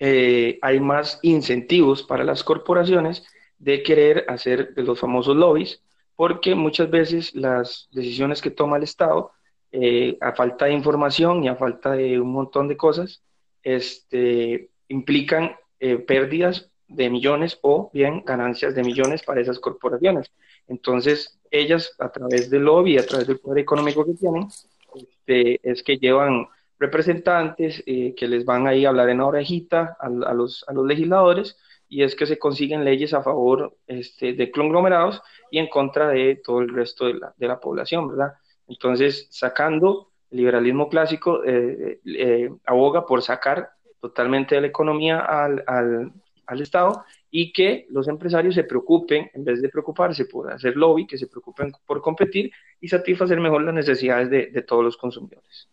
[0.00, 3.24] eh, hay más incentivos para las corporaciones
[3.60, 5.80] de querer hacer los famosos lobbies,
[6.16, 9.30] porque muchas veces las decisiones que toma el Estado,
[9.70, 13.22] eh, a falta de información y a falta de un montón de cosas,
[13.62, 20.32] este, implican eh, pérdidas de millones o bien ganancias de millones para esas corporaciones.
[20.66, 24.48] Entonces, ellas, a través del lobby, a través del poder económico que tienen,
[24.96, 26.46] este, es que llevan
[26.78, 30.86] representantes eh, que les van ahí a hablar en la orejita a, los, a los
[30.86, 31.56] legisladores
[31.88, 36.40] y es que se consiguen leyes a favor este, de conglomerados y en contra de
[36.44, 38.34] todo el resto de la, de la población, ¿verdad?
[38.66, 45.64] Entonces, sacando el liberalismo clásico, eh, eh, aboga por sacar totalmente de la economía al,
[45.66, 46.12] al,
[46.46, 51.06] al, Estado y que los empresarios se preocupen, en vez de preocuparse por hacer lobby,
[51.06, 55.68] que se preocupen por competir y satisfacer mejor las necesidades de, de todos los consumidores.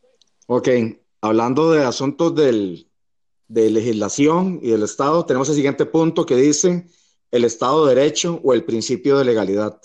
[0.47, 0.69] Ok,
[1.21, 2.87] hablando de asuntos del,
[3.47, 6.87] de legislación y del Estado, tenemos el siguiente punto que dice
[7.31, 9.81] el Estado de Derecho o el principio de legalidad.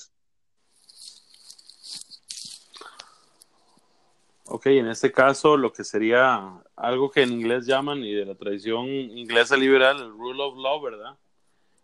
[4.45, 8.35] Ok, en este caso lo que sería algo que en inglés llaman y de la
[8.35, 11.17] tradición inglesa liberal, el rule of law, ¿verdad?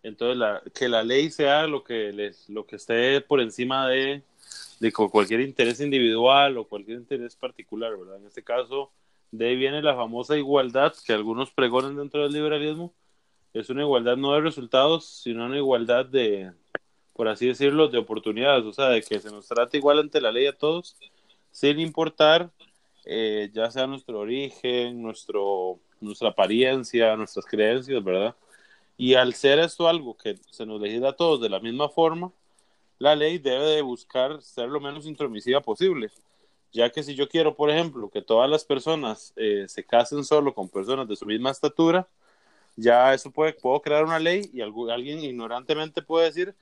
[0.02, 4.22] Entonces, la, que la ley sea lo que, les, lo que esté por encima de,
[4.80, 8.16] de cualquier interés individual o cualquier interés particular, ¿verdad?
[8.18, 8.92] En este caso,
[9.30, 12.94] de ahí viene la famosa igualdad que algunos pregonan dentro del liberalismo.
[13.54, 16.52] Es una igualdad no de resultados, sino una igualdad de,
[17.14, 20.32] por así decirlo, de oportunidades, o sea, de que se nos trate igual ante la
[20.32, 20.96] ley a todos,
[21.50, 22.50] sin importar
[23.08, 28.34] eh, ya sea nuestro origen, nuestro, nuestra apariencia, nuestras creencias, ¿verdad?
[28.96, 32.32] Y al ser esto algo que se nos legisla a todos de la misma forma,
[32.98, 36.10] la ley debe de buscar ser lo menos intromisiva posible.
[36.72, 40.54] Ya que si yo quiero, por ejemplo, que todas las personas eh, se casen solo
[40.54, 42.08] con personas de su misma estatura,
[42.76, 46.54] ya eso puede, puedo crear una ley y alguien ignorantemente puede decir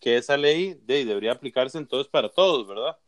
[0.00, 2.98] que esa ley de, debería aplicarse entonces para todos, ¿verdad?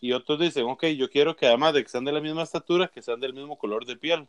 [0.00, 2.88] Y otros dicen, ok, yo quiero que además de que sean de la misma estatura,
[2.88, 4.28] que sean del mismo color de piel.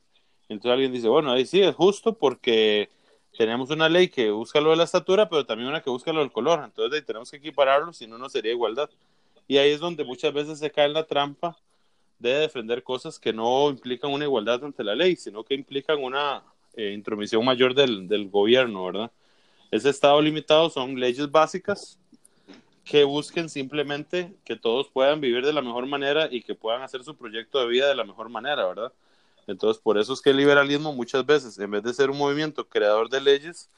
[0.50, 2.90] Entonces alguien dice, bueno, ahí sí es justo porque
[3.38, 6.20] tenemos una ley que busca lo de la estatura, pero también una que busca lo
[6.20, 6.62] del color.
[6.64, 8.90] Entonces ahí tenemos que equipararlo, si no, no sería igualdad.
[9.48, 11.58] Y ahí es donde muchas veces se cae en la trampa
[12.20, 16.44] de defender cosas que no implican una igualdad ante la ley, sino que implican una
[16.76, 19.12] eh, intromisión mayor del, del gobierno, ¿verdad?
[19.72, 21.98] Ese estado limitado son leyes básicas
[22.84, 27.04] que busquen simplemente que todos puedan vivir de la mejor manera y que puedan hacer
[27.04, 28.92] su proyecto de vida de la mejor manera, ¿verdad?
[29.52, 32.68] Entonces, por eso es que el liberalismo muchas veces, en vez de ser un movimiento
[32.68, 33.70] creador de leyes,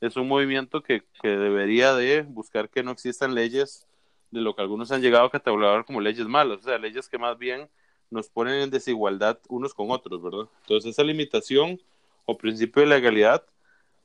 [0.00, 3.86] es un movimiento que, que debería de buscar que no existan leyes
[4.30, 7.18] de lo que algunos han llegado a catalogar como leyes malas, o sea, leyes que
[7.18, 7.68] más bien
[8.10, 10.48] nos ponen en desigualdad unos con otros, ¿verdad?
[10.62, 11.80] Entonces, esa limitación
[12.24, 13.44] o principio de legalidad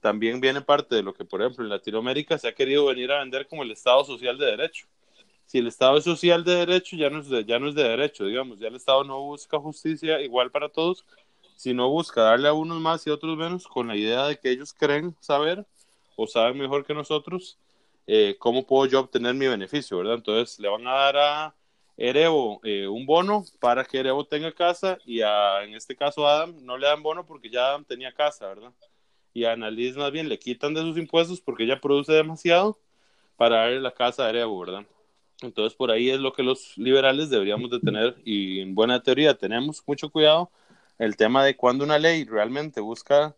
[0.02, 3.20] también viene parte de lo que, por ejemplo, en Latinoamérica se ha querido venir a
[3.20, 4.88] vender como el Estado social de derecho
[5.46, 7.84] si el Estado es social de derecho, ya no es de, ya no es de
[7.84, 11.06] derecho, digamos, ya el Estado no busca justicia igual para todos,
[11.56, 14.50] sino busca darle a unos más y a otros menos con la idea de que
[14.50, 15.66] ellos creen saber
[16.16, 17.58] o saben mejor que nosotros
[18.08, 20.16] eh, cómo puedo yo obtener mi beneficio, ¿verdad?
[20.16, 21.56] Entonces le van a dar a
[21.96, 26.36] Erebo eh, un bono para que Erebo tenga casa y a, en este caso a
[26.36, 28.74] Adam no le dan bono porque ya Adam tenía casa, ¿verdad?
[29.34, 32.78] Y a Annalise más bien le quitan de sus impuestos porque ella produce demasiado
[33.38, 34.86] para darle la casa a Erebo, ¿verdad?
[35.44, 39.38] Entonces, por ahí es lo que los liberales deberíamos de tener y en buena teoría
[39.38, 40.52] tenemos mucho cuidado
[40.98, 43.36] el tema de cuando una ley realmente busca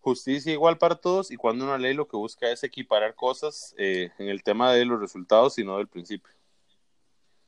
[0.00, 4.10] justicia igual para todos y cuando una ley lo que busca es equiparar cosas eh,
[4.18, 6.32] en el tema de los resultados y no del principio.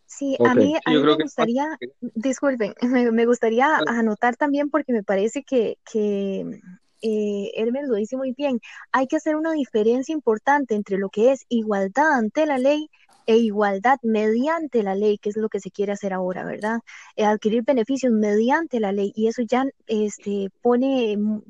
[0.07, 2.75] Sí, a mí, a mí me gustaría, disculpen,
[3.12, 6.61] me, gustaría anotar también porque me parece que, que
[7.03, 8.59] eh, Hermes lo dice muy bien,
[8.91, 12.91] hay que hacer una diferencia importante entre lo que es igualdad ante la ley
[13.29, 16.81] e igualdad mediante la ley, que es lo que se quiere hacer ahora, ¿verdad?
[17.14, 21.43] Eh, adquirir beneficios mediante la ley y eso ya este, pone, mm,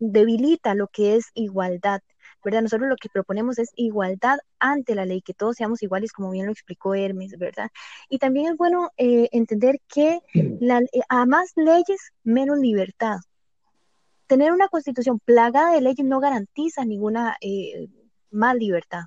[0.00, 2.02] debilita lo que es igualdad.
[2.44, 2.60] ¿verdad?
[2.60, 6.44] Nosotros lo que proponemos es igualdad ante la ley, que todos seamos iguales, como bien
[6.44, 7.70] lo explicó Hermes, ¿verdad?
[8.10, 13.16] Y también es bueno eh, entender que eh, a más leyes, menos libertad.
[14.26, 17.38] Tener una constitución plagada de leyes no garantiza ninguna
[18.30, 19.04] más libertad.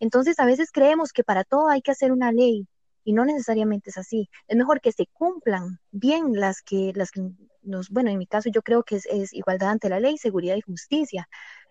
[0.00, 2.66] Entonces, a veces creemos que para todo hay que hacer una ley
[3.04, 4.28] y no necesariamente es así.
[4.48, 7.22] Es mejor que se cumplan bien las que, las que
[7.62, 10.60] nos, bueno, en mi caso yo creo que es, igualdad ante la ley, seguridad y
[10.60, 11.28] justicia,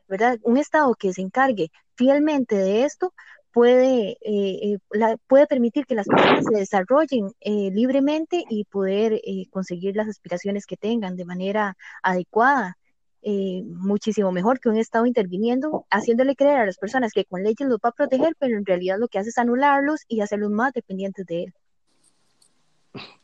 [0.08, 0.40] ¿verdad?
[0.44, 3.13] Un Estado que se encargue fielmente de esto
[3.52, 9.96] puede, eh, eh, puede permitir que las personas se desarrollen eh, libremente y poder conseguir
[9.96, 12.78] las aspiraciones que tengan de manera adecuada
[13.21, 17.67] eh, muchísimo mejor que un Estado interviniendo, haciéndole creer a las personas que con leyes
[17.67, 20.73] los va a proteger, pero en realidad lo que hace es anularlos y hacerlos más
[20.73, 21.53] dependientes de él.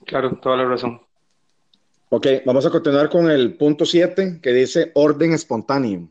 [0.05, 1.01] Claro, toda la razón.
[2.09, 6.09] Ok, vamos a continuar con el punto 7 que dice orden espontáneo.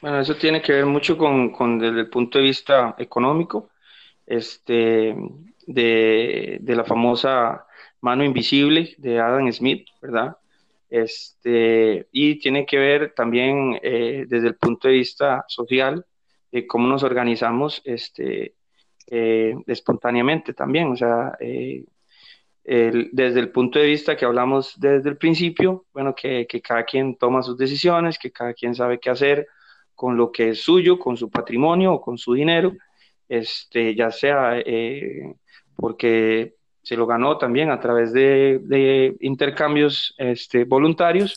[0.00, 3.70] Bueno, eso tiene que ver mucho con, con desde el punto de vista económico,
[4.24, 5.16] este,
[5.66, 7.65] de, de la famosa
[8.00, 10.36] Mano Invisible de Adam Smith, ¿verdad?
[10.88, 16.06] Este, y tiene que ver también eh, desde el punto de vista social,
[16.52, 18.54] de cómo nos organizamos este,
[19.08, 21.84] eh, espontáneamente también, o sea, eh,
[22.64, 27.16] desde el punto de vista que hablamos desde el principio, bueno, que, que, cada quien
[27.16, 29.46] toma sus decisiones, que cada quien sabe qué hacer
[29.94, 32.72] con lo que es suyo, con su patrimonio o con su dinero,
[33.28, 34.60] este, ya sea
[35.76, 36.55] porque
[36.86, 41.36] se lo ganó también a través de, intercambios este, voluntarios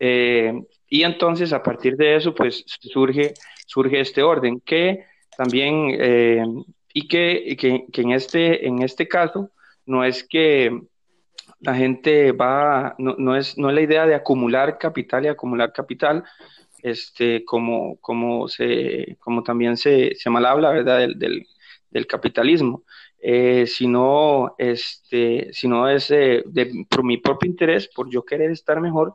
[0.00, 3.34] y entonces a partir de eso, pues surge,
[3.66, 5.04] surge este orden que
[5.36, 9.52] también, y que, que, en, este, en este caso,
[9.86, 10.76] no es que
[11.60, 15.72] la gente va, no, no, es, no es la idea de acumular capital y acumular
[15.72, 16.24] capital,
[16.82, 20.98] este, como, como, se, como también se, se mal habla, ¿verdad?
[21.16, 21.46] Del,
[21.90, 22.82] del capitalismo,
[23.26, 28.82] eh, sino, este, sino es eh, de, por mi propio interés, por yo querer estar
[28.82, 29.14] mejor,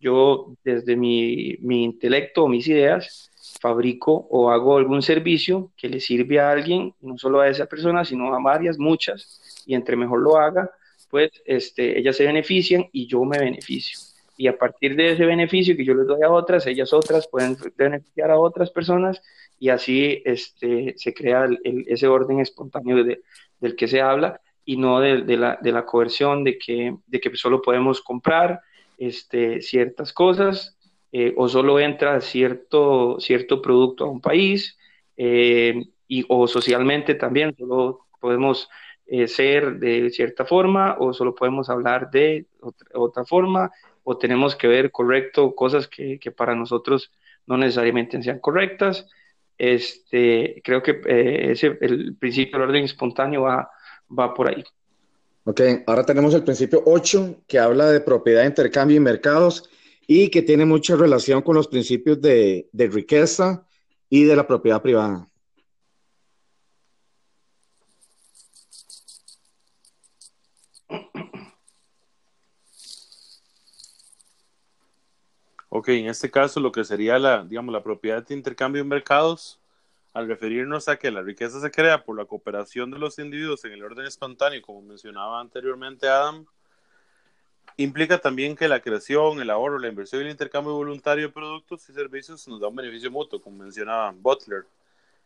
[0.00, 6.00] yo desde mi, mi intelecto o mis ideas fabrico o hago algún servicio que le
[6.00, 10.20] sirve a alguien, no solo a esa persona, sino a varias, muchas, y entre mejor
[10.22, 10.70] lo haga,
[11.10, 13.98] pues este, ellas se benefician y yo me beneficio.
[14.38, 17.58] Y a partir de ese beneficio que yo les doy a otras, ellas otras pueden
[17.76, 19.20] beneficiar a otras personas
[19.58, 23.04] y así este, se crea ese orden espontáneo
[23.60, 27.34] del que se habla y no de, la, de la, coerción de que, de que
[27.36, 28.60] solo podemos comprar
[28.98, 30.76] este, ciertas cosas
[31.12, 34.78] eh, o solo entra cierto, cierto producto a un país
[35.16, 38.68] eh, y, o socialmente también solo podemos
[39.06, 42.46] eh, ser de cierta forma o solo podemos hablar de
[42.92, 43.72] otra, forma
[44.04, 47.10] o tenemos que ver correcto cosas que, que, para nosotros
[47.46, 49.08] no necesariamente sean correctas.
[49.62, 53.70] Este, creo que eh, ese, el principio del orden espontáneo va,
[54.18, 54.64] va por ahí.
[55.44, 59.68] Ok, ahora tenemos el principio 8 que habla de propiedad, intercambio y mercados
[60.06, 63.66] y que tiene mucha relación con los principios de, de riqueza
[64.08, 65.28] y de la propiedad privada.
[75.72, 79.60] Ok, en este caso lo que sería la, digamos, la propiedad de intercambio en mercados,
[80.12, 83.72] al referirnos a que la riqueza se crea por la cooperación de los individuos en
[83.74, 86.44] el orden espontáneo, como mencionaba anteriormente Adam,
[87.76, 91.88] implica también que la creación, el ahorro, la inversión y el intercambio voluntario de productos
[91.88, 94.66] y servicios nos da un beneficio mutuo, como mencionaba Butler.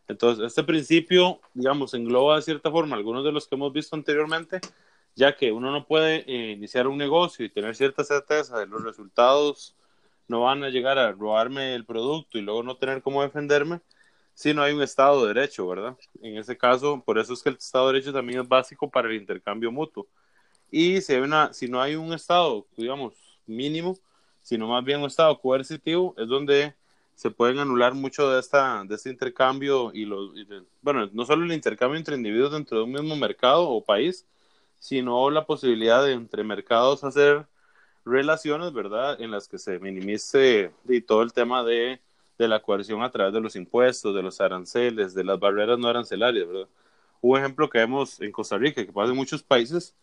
[0.07, 4.61] Entonces, este principio, digamos, engloba de cierta forma algunos de los que hemos visto anteriormente,
[5.15, 8.83] ya que uno no puede eh, iniciar un negocio y tener cierta certeza de los
[8.83, 9.75] resultados
[10.27, 13.81] no van a llegar a robarme el producto y luego no tener cómo defenderme
[14.33, 15.97] si no hay un Estado de Derecho, ¿verdad?
[16.21, 19.07] En ese caso, por eso es que el Estado de Derecho también es básico para
[19.07, 20.07] el intercambio mutuo.
[20.69, 23.13] Y si, hay si no hay un Estado, digamos,
[23.47, 23.97] mínimo,
[24.41, 26.75] sino más bien un Estado coercitivo, es donde
[27.15, 30.33] se pueden anular mucho de, esta, de este intercambio y los,
[30.81, 34.25] bueno, no solo el intercambio entre individuos dentro de un mismo mercado o país,
[34.79, 37.47] sino la posibilidad de entre mercados hacer
[38.05, 41.99] relaciones, ¿verdad?, en las que se minimice y todo el tema de,
[42.37, 45.87] de, la coerción a través de los impuestos, de los aranceles, de las barreras no
[45.87, 46.67] arancelarias, ¿verdad?
[47.21, 49.95] Un ejemplo que vemos en Costa Rica, que pasa en muchos países,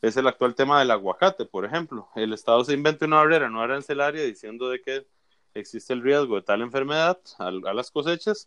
[0.00, 2.08] es el actual tema del aguacate, por ejemplo.
[2.14, 5.06] El Estado se inventa una barrera no arancelaria diciendo de que
[5.54, 8.46] existe el riesgo de tal enfermedad a, a las cosechas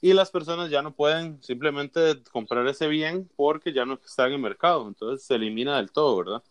[0.00, 4.34] y las personas ya no pueden simplemente comprar ese bien porque ya no está en
[4.34, 6.42] el mercado, entonces se elimina del todo, ¿verdad?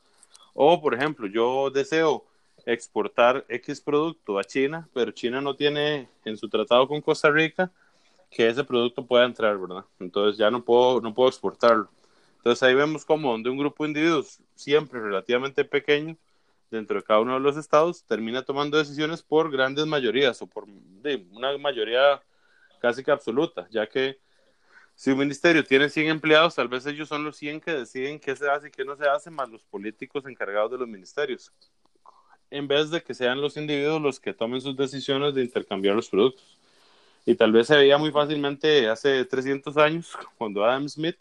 [0.59, 2.25] O, por ejemplo, yo deseo
[2.65, 7.71] exportar X producto a China, pero China no tiene en su tratado con Costa Rica
[8.31, 9.85] que ese producto pueda entrar, ¿verdad?
[9.99, 11.89] Entonces ya no puedo, no puedo exportarlo.
[12.37, 16.17] Entonces ahí vemos como donde un grupo de individuos siempre relativamente pequeño
[16.71, 20.65] dentro de cada uno de los estados termina tomando decisiones por grandes mayorías o por
[21.33, 22.19] una mayoría
[22.81, 24.17] casi que absoluta, ya que
[24.97, 28.35] si un ministerio tiene 100 empleados, tal vez ellos son los 100 que deciden qué
[28.35, 31.53] se hace y qué no se hace, más los políticos encargados de los ministerios,
[32.49, 36.09] en vez de que sean los individuos los que tomen sus decisiones de intercambiar los
[36.09, 36.57] productos.
[37.27, 41.17] Y tal vez se veía muy fácilmente hace 300 años, cuando Adam Smith,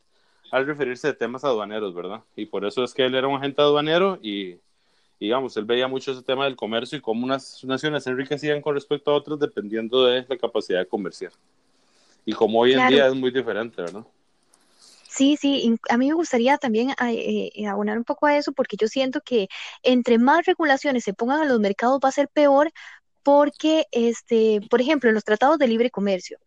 [0.50, 2.22] al referirse a temas aduaneros, ¿verdad?
[2.34, 4.58] Y por eso es que él era un agente aduanero y,
[5.20, 8.74] digamos, él veía mucho ese tema del comercio y cómo unas naciones se enriquecían con
[8.74, 11.32] respecto a otras dependiendo de la capacidad de comerciar.
[12.26, 14.04] Y como hoy en día es muy diferente, ¿verdad?
[15.08, 18.76] Sí, sí, a mí me gustaría también eh, eh, abonar un poco a eso porque
[18.76, 19.48] yo siento que
[19.82, 22.70] entre más regulaciones se pongan a los mercados va a ser peor
[23.22, 26.38] porque, este, por ejemplo, en los tratados de libre comercio,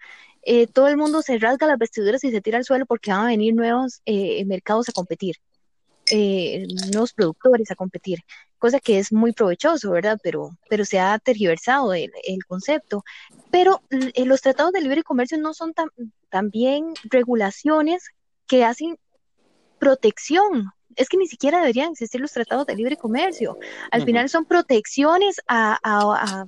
[0.44, 3.22] eh, todo el mundo se rasga las vestiduras y se tira al suelo porque van
[3.22, 4.02] a venir nuevos
[4.46, 5.38] mercados a competir,
[6.92, 8.20] nuevos productores a competir
[8.60, 10.20] cosa que es muy provechoso, ¿verdad?
[10.22, 12.12] Pero, pero se ha tergiversado el,
[12.48, 13.04] concepto.
[13.50, 15.90] Pero eh, los tratados de libre comercio no son tan,
[16.30, 18.10] también regulaciones
[18.48, 19.00] que hacen
[19.80, 20.72] protección.
[20.96, 23.58] Es que ni siquiera deberían existir los tratados de libre comercio.
[23.92, 26.48] Al final son protecciones a, a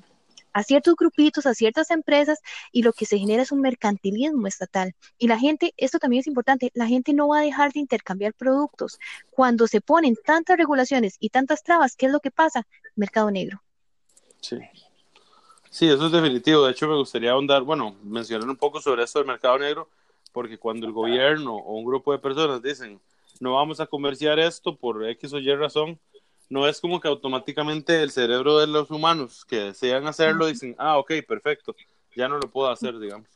[0.63, 2.39] ciertos grupitos, a ciertas empresas,
[2.71, 4.93] y lo que se genera es un mercantilismo estatal.
[5.17, 8.33] Y la gente, esto también es importante, la gente no va a dejar de intercambiar
[8.33, 8.99] productos.
[9.29, 12.67] Cuando se ponen tantas regulaciones y tantas trabas, ¿qué es lo que pasa?
[12.95, 13.61] Mercado negro.
[14.41, 14.57] Sí.
[15.69, 16.65] Sí, eso es definitivo.
[16.65, 19.89] De hecho, me gustaría ahondar, bueno, mencionar un poco sobre esto del mercado negro,
[20.33, 22.99] porque cuando el gobierno o un grupo de personas dicen,
[23.39, 25.97] no vamos a comerciar esto por X o Y razón,
[26.51, 30.97] no es como que automáticamente el cerebro de los humanos que desean hacerlo dicen, ah,
[30.97, 31.73] ok, perfecto,
[32.13, 33.29] ya no lo puedo hacer, digamos.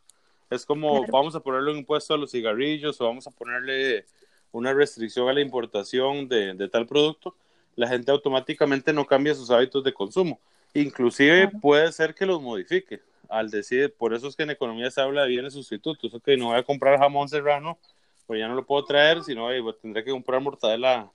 [0.49, 4.05] Es como, vamos a ponerle un impuesto a los cigarrillos o vamos a ponerle
[4.51, 7.33] una restricción a la importación de, de tal producto,
[7.77, 10.37] la gente automáticamente no cambia sus hábitos de consumo.
[10.73, 12.99] Inclusive puede ser que los modifique
[13.29, 16.47] al decir, por eso es que en economía se habla de bienes sustitutos, ok, no
[16.47, 17.79] voy a comprar jamón serrano,
[18.27, 21.09] pues ya no lo puedo traer, sino pues, tendré que comprar mortadela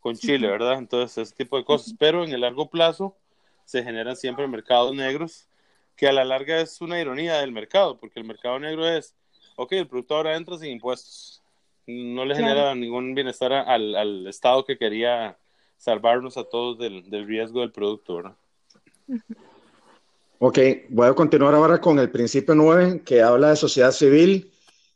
[0.00, 0.78] con chile, ¿verdad?
[0.78, 3.16] Entonces, ese tipo de cosas, pero en el largo plazo
[3.64, 5.46] se generan siempre mercados negros,
[5.96, 9.14] que a la larga es una ironía del mercado, porque el mercado negro es,
[9.56, 11.42] ok, el producto ahora entra sin impuestos,
[11.86, 15.36] no le genera ningún bienestar al, al, Estado que quería
[15.76, 18.36] salvarnos a todos del, del riesgo del producto, ¿verdad?
[20.38, 24.52] Ok, voy a continuar ahora con el principio 9 que habla de sociedad civil.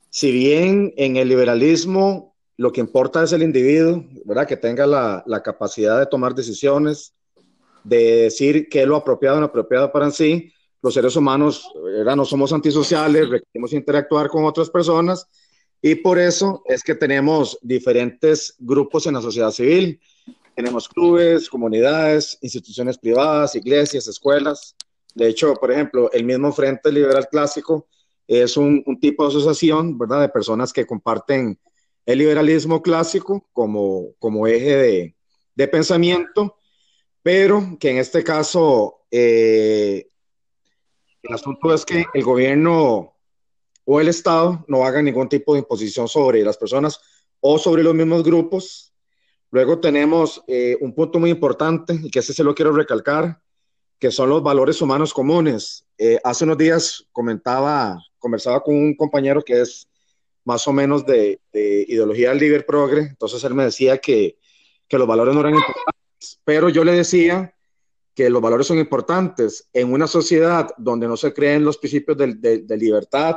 [0.08, 4.46] Si bien en el liberalismo lo que importa es el individuo, ¿verdad?
[4.46, 7.14] Que tenga la, capacidad de tomar decisiones,
[7.82, 10.52] de decir qué es lo apropiado o apropiado para sí.
[10.82, 12.14] Los seres humanos ¿verdad?
[12.14, 15.26] no somos antisociales, requerimos interactuar con otras personas
[15.80, 20.00] y por eso es que tenemos diferentes grupos en la sociedad civil.
[20.54, 24.76] Tenemos clubes, comunidades, instituciones privadas, iglesias, escuelas.
[25.14, 27.88] De hecho, por ejemplo, el mismo Frente Liberal Clásico
[28.26, 31.58] es un, tipo de asociación, ¿verdad?, de personas que comparten
[32.06, 35.14] el liberalismo clásico como, como eje
[35.56, 36.56] de, pensamiento,
[37.22, 40.08] pero que en este caso eh,
[41.22, 43.14] el asunto es que el gobierno
[43.84, 47.00] o el Estado no haga ningún tipo de imposición sobre las personas
[47.40, 48.94] o sobre los mismos grupos,
[49.54, 53.40] Luego tenemos eh, un punto muy importante, y que ese se lo quiero recalcar,
[54.00, 55.86] que son los valores humanos comunes.
[55.96, 59.88] Eh, hace unos días comentaba, conversaba con un compañero que es
[60.44, 64.38] más o menos de, ideología liber progre, entonces él me decía que,
[64.88, 67.54] que los valores no eran importantes, pero yo le decía
[68.14, 72.34] que los valores son importantes en una sociedad donde no se creen los principios de,
[72.62, 73.36] de, libertad,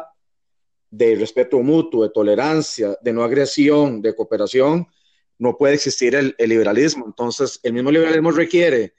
[0.92, 4.88] de respeto mutuo, de tolerancia, de no agresión, de cooperación,
[5.40, 7.06] no puede existir el, liberalismo.
[7.08, 8.94] Entonces, el mismo liberalismo requiere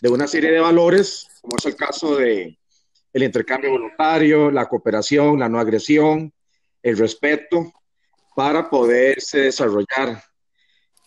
[0.00, 2.58] de una serie de valores, como es el caso de
[3.12, 6.32] el intercambio voluntario, la cooperación, la no agresión,
[6.84, 7.72] el respeto,
[8.36, 10.22] para poderse desarrollar.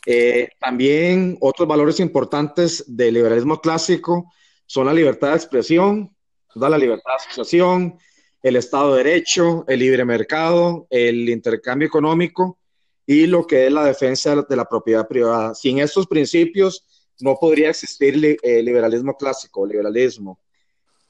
[0.06, 4.32] Eh, también otros valores importantes del liberalismo clásico
[4.66, 6.16] son la libertad de expresión,
[6.56, 8.00] la libertad de asociación,
[8.42, 12.58] el Estado de Derecho, el libre mercado, el intercambio económico
[13.06, 15.54] y lo que es la defensa de la propiedad privada.
[15.54, 16.86] Sin estos principios
[17.20, 20.40] no podría existir el eh, liberalismo clásico, liberalismo.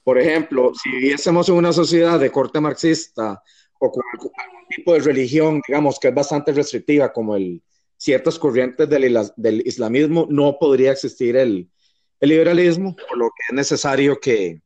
[0.04, 3.42] Por ejemplo, si viviésemos en una sociedad de corte marxista
[3.78, 4.32] o con algún
[4.68, 7.62] tipo de religión, digamos, que es bastante restrictiva, como el,
[7.96, 11.68] ciertas corrientes del, del islamismo, no podría existir el,
[12.20, 14.62] el, liberalismo, por lo que es necesario que,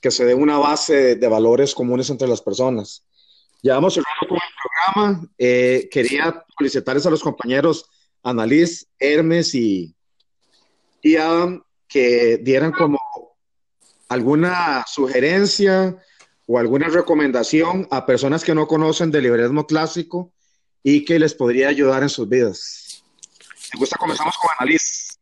[0.00, 3.04] que se dé una base de valores comunes entre las personas.
[3.62, 5.30] Ya vamos cerrando con el programa.
[5.36, 7.86] Eh, quería felicitarles a los compañeros
[8.22, 9.94] Annalise, Hermes y,
[11.02, 12.98] y Adam que dieran como
[14.08, 15.96] alguna sugerencia
[16.52, 20.32] o alguna recomendación a personas que no conocen del liberalismo clásico
[20.82, 23.04] y que les podría ayudar en sus vidas.
[23.72, 25.14] Me gusta, comenzamos con Annalise.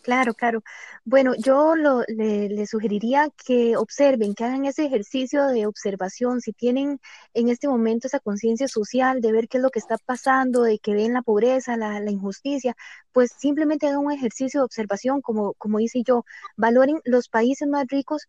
[0.00, 0.62] Claro, claro.
[1.04, 7.00] Bueno, yo le, sugeriría que observen, que hagan ese ejercicio de observación, si tienen
[7.34, 10.78] en este momento esa conciencia social de ver qué es lo que está pasando, de
[10.78, 12.74] que ven la pobreza, la, injusticia,
[13.12, 16.24] pues simplemente hagan un ejercicio de observación, como, como hice yo,
[16.56, 18.26] valoren los países más ricos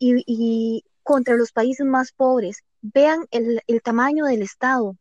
[0.00, 4.94] y, contra los países más pobres, vean el, el tamaño del Estado,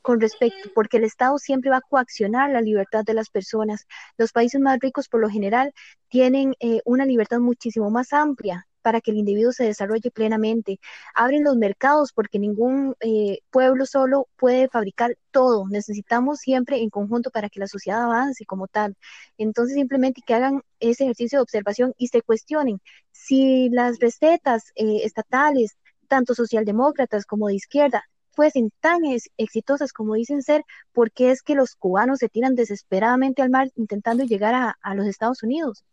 [0.00, 3.88] con respecto, porque el Estado siempre va a coaccionar la libertad de las personas.
[4.16, 5.74] Los países más ricos, por lo general,
[6.08, 10.78] tienen eh, una libertad muchísimo más amplia para que el individuo se desarrolle plenamente.
[11.14, 15.66] Abren los mercados porque ningún eh, pueblo solo puede fabricar todo.
[15.68, 18.94] Necesitamos siempre en conjunto para que la sociedad avance como tal.
[19.38, 22.80] Entonces, simplemente que hagan ese ejercicio de observación y se cuestionen
[23.10, 25.78] si las recetas eh, estatales,
[26.08, 29.00] tanto socialdemócratas como de izquierda, fuesen tan
[29.38, 30.62] exitosas como dicen ser,
[30.92, 35.06] ¿por qué es que los cubanos se tiran desesperadamente al mar intentando llegar a, los
[35.06, 35.84] Estados Unidos?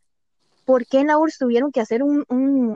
[0.71, 2.25] ¿Por qué en la URSS tuvieron que hacer un,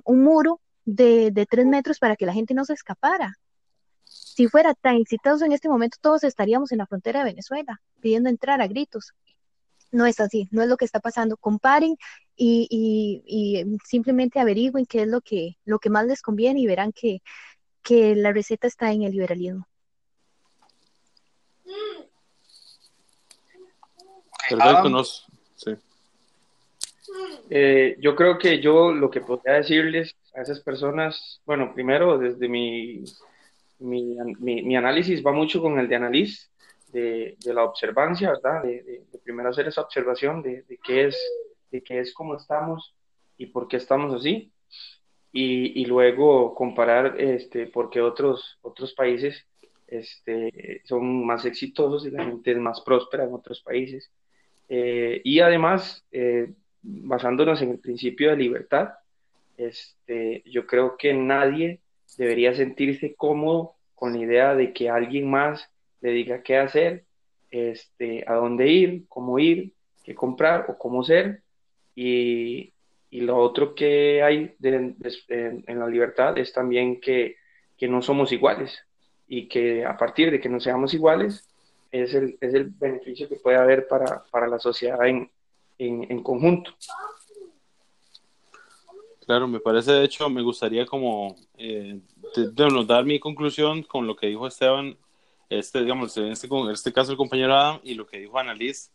[0.06, 3.40] muro de, de, tres metros para que la gente no se escapara?
[4.04, 8.28] Si fuera tan exitoso en este momento, todos estaríamos en la frontera de Venezuela pidiendo
[8.28, 9.14] entrar a gritos.
[9.94, 11.38] no es así, no es lo que está pasando.
[11.38, 11.96] Comparen
[12.36, 17.22] y, simplemente averigüen qué es lo que, lo que más les conviene y verán que,
[17.82, 19.70] que la receta está en el liberalismo.
[27.50, 32.48] Eh, yo creo que yo lo que podría decirles a esas personas, bueno, primero desde
[32.48, 33.04] mi,
[33.80, 36.52] mi, análisis va mucho con el de análisis
[36.92, 38.64] de, la observancia, ¿verdad?
[38.64, 41.18] De, primero hacer esa observación de, qué es,
[41.72, 42.96] de qué es cómo estamos
[43.38, 44.52] y por qué estamos así.
[45.32, 49.46] Y, y, luego comparar este, por qué otros, otros países
[49.88, 54.12] este, son más exitosos y la gente es más próspera en otros países.
[54.68, 56.54] Eh, y además, eh,
[56.86, 58.90] basándonos en el principio de libertad,
[59.58, 61.82] este, yo creo que nadie
[62.18, 65.70] debería sentirse cómodo con la idea de que alguien más
[66.02, 67.06] le diga qué hacer,
[67.50, 69.74] este, a dónde ir, cómo ir,
[70.04, 71.42] qué comprar o cómo ser.
[71.96, 72.74] Y,
[73.10, 74.98] y lo otro que hay en,
[75.68, 77.38] la libertad es también que,
[77.78, 78.86] que, no somos iguales
[79.28, 81.48] y que a partir de que no seamos iguales
[81.92, 85.32] es el, es el beneficio que puede haber para, para la sociedad en,
[85.78, 86.72] en, conjunto.
[89.26, 92.00] Claro, me parece, de hecho, me gustaría como eh,
[92.86, 94.98] dar mi conclusión con lo que dijo Esteban,
[95.50, 98.92] este, digamos, en este, en este caso el compañero Adam, y lo que dijo Annalise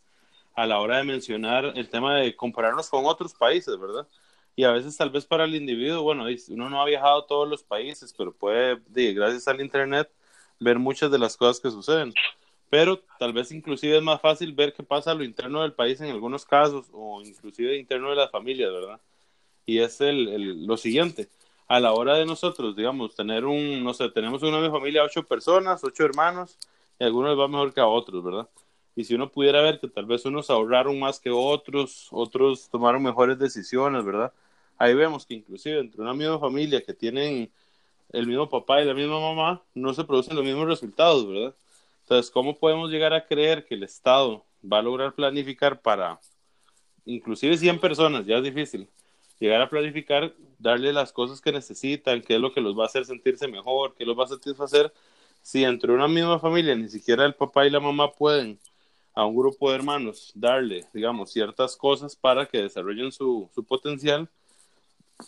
[0.53, 4.07] a la hora de mencionar el tema de compararnos con otros países, ¿verdad?
[4.55, 7.47] Y a veces tal vez para el individuo, bueno, uno no ha viajado a todos
[7.47, 8.81] los países, pero puede,
[9.13, 10.11] gracias al Internet,
[10.59, 12.13] ver muchas de las cosas que suceden
[12.71, 15.99] pero tal vez inclusive es más fácil ver qué pasa a lo interno del país
[15.99, 19.01] en algunos casos, o inclusive interno de las familias, ¿verdad?
[19.65, 21.27] Y es el, lo siguiente,
[21.67, 25.83] a la hora de nosotros, digamos, tener un, no sé, tenemos una familia, ocho personas,
[25.83, 26.57] ocho hermanos,
[26.97, 28.47] y a algunos va mejor que a otros, ¿verdad?
[28.95, 33.03] Y si uno pudiera ver que tal vez unos ahorraron más que otros, otros tomaron
[33.03, 34.31] mejores decisiones, ¿verdad?
[34.77, 37.51] Ahí vemos que inclusive entre una misma familia que tienen
[38.13, 41.53] el mismo papá y la misma mamá, no se producen los mismos resultados, ¿verdad?
[42.11, 46.19] Entonces, ¿cómo podemos llegar a creer que el Estado va a lograr planificar para
[47.05, 48.25] inclusive 100 personas?
[48.25, 48.89] Ya es difícil.
[49.39, 52.87] Llegar a planificar, darle las cosas que necesitan, qué es lo que los va a
[52.87, 54.91] hacer sentirse mejor, qué los va a satisfacer.
[55.41, 58.59] Si entre una misma familia ni siquiera el papá y la mamá pueden
[59.13, 64.27] a un grupo de hermanos darle, digamos, ciertas cosas para que desarrollen su, su potencial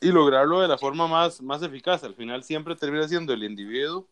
[0.02, 2.04] y lograrlo de la forma más, más eficaz.
[2.04, 4.06] Al final siempre termina siendo el individuo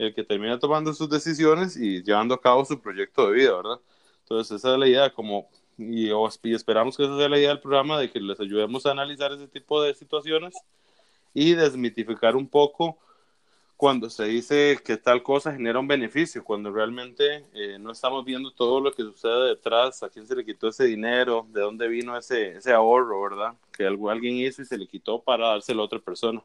[0.00, 3.80] el que termina tomando sus decisiones y llevando a cabo su proyecto de vida, ¿verdad?
[4.20, 6.10] Entonces esa es la idea, como, y,
[6.54, 9.46] esperamos que esa sea la idea del programa, de que les ayudemos a analizar ese
[9.46, 10.54] tipo de situaciones
[11.34, 12.98] y desmitificar un poco
[13.76, 18.52] cuando se dice que tal cosa genera un beneficio, cuando realmente eh, no estamos viendo
[18.52, 22.16] todo lo que sucede detrás, a quién se le quitó ese dinero, de dónde vino
[22.16, 23.54] ese, ese ahorro, ¿verdad?
[23.70, 26.42] Que alguien hizo y se le quitó para dárselo a otra persona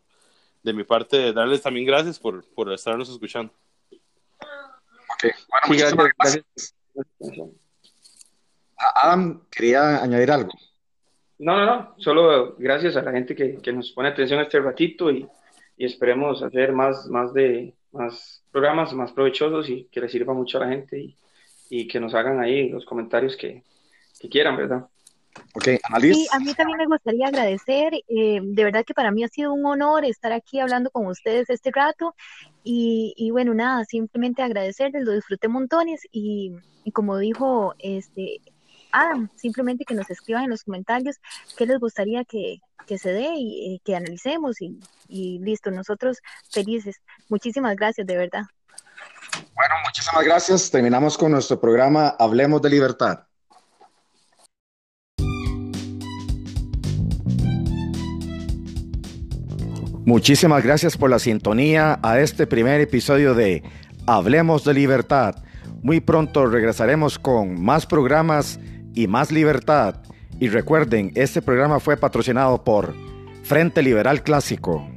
[0.65, 3.53] de mi parte, darles también gracias por, por estarnos escuchando.
[3.91, 5.31] Ok,
[5.69, 6.75] bueno, gracias.
[8.95, 10.51] Adam, quería añadir algo.
[11.37, 15.11] No, no, no, solo gracias a la gente que, que nos pone atención este ratito
[15.11, 15.27] y,
[15.77, 20.57] y, esperemos hacer más, más, de, más programas más provechosos y que les sirva mucho
[20.57, 21.15] a la gente y,
[21.69, 23.63] y que nos hagan ahí los comentarios que,
[24.19, 24.87] que quieran, ¿verdad?
[26.13, 29.53] Sí, a mí también me gustaría agradecer, eh, de verdad que para mí ha sido
[29.53, 32.15] un honor estar aquí hablando con ustedes este rato
[32.63, 36.51] y, y bueno, nada, simplemente agradecerles, lo disfruté montones y,
[36.83, 38.41] y, como dijo este
[38.91, 41.17] Adam, simplemente que nos escriban en los comentarios
[41.57, 44.79] qué les gustaría que, que se dé y que analicemos y,
[45.09, 46.19] y listo, nosotros
[46.49, 47.01] felices.
[47.29, 48.43] Muchísimas gracias, de verdad.
[49.53, 50.71] Bueno, muchísimas gracias.
[50.71, 53.24] Terminamos con nuestro programa Hablemos de Libertad.
[60.05, 63.63] Muchísimas gracias por la sintonía a este primer episodio de
[64.05, 65.35] Hablemos de Libertad.
[65.81, 68.59] Muy pronto regresaremos con más programas
[68.93, 69.95] y más libertad.
[70.39, 72.93] Y recuerden, este programa fue patrocinado por
[73.43, 74.87] Frente Liberal Clásico.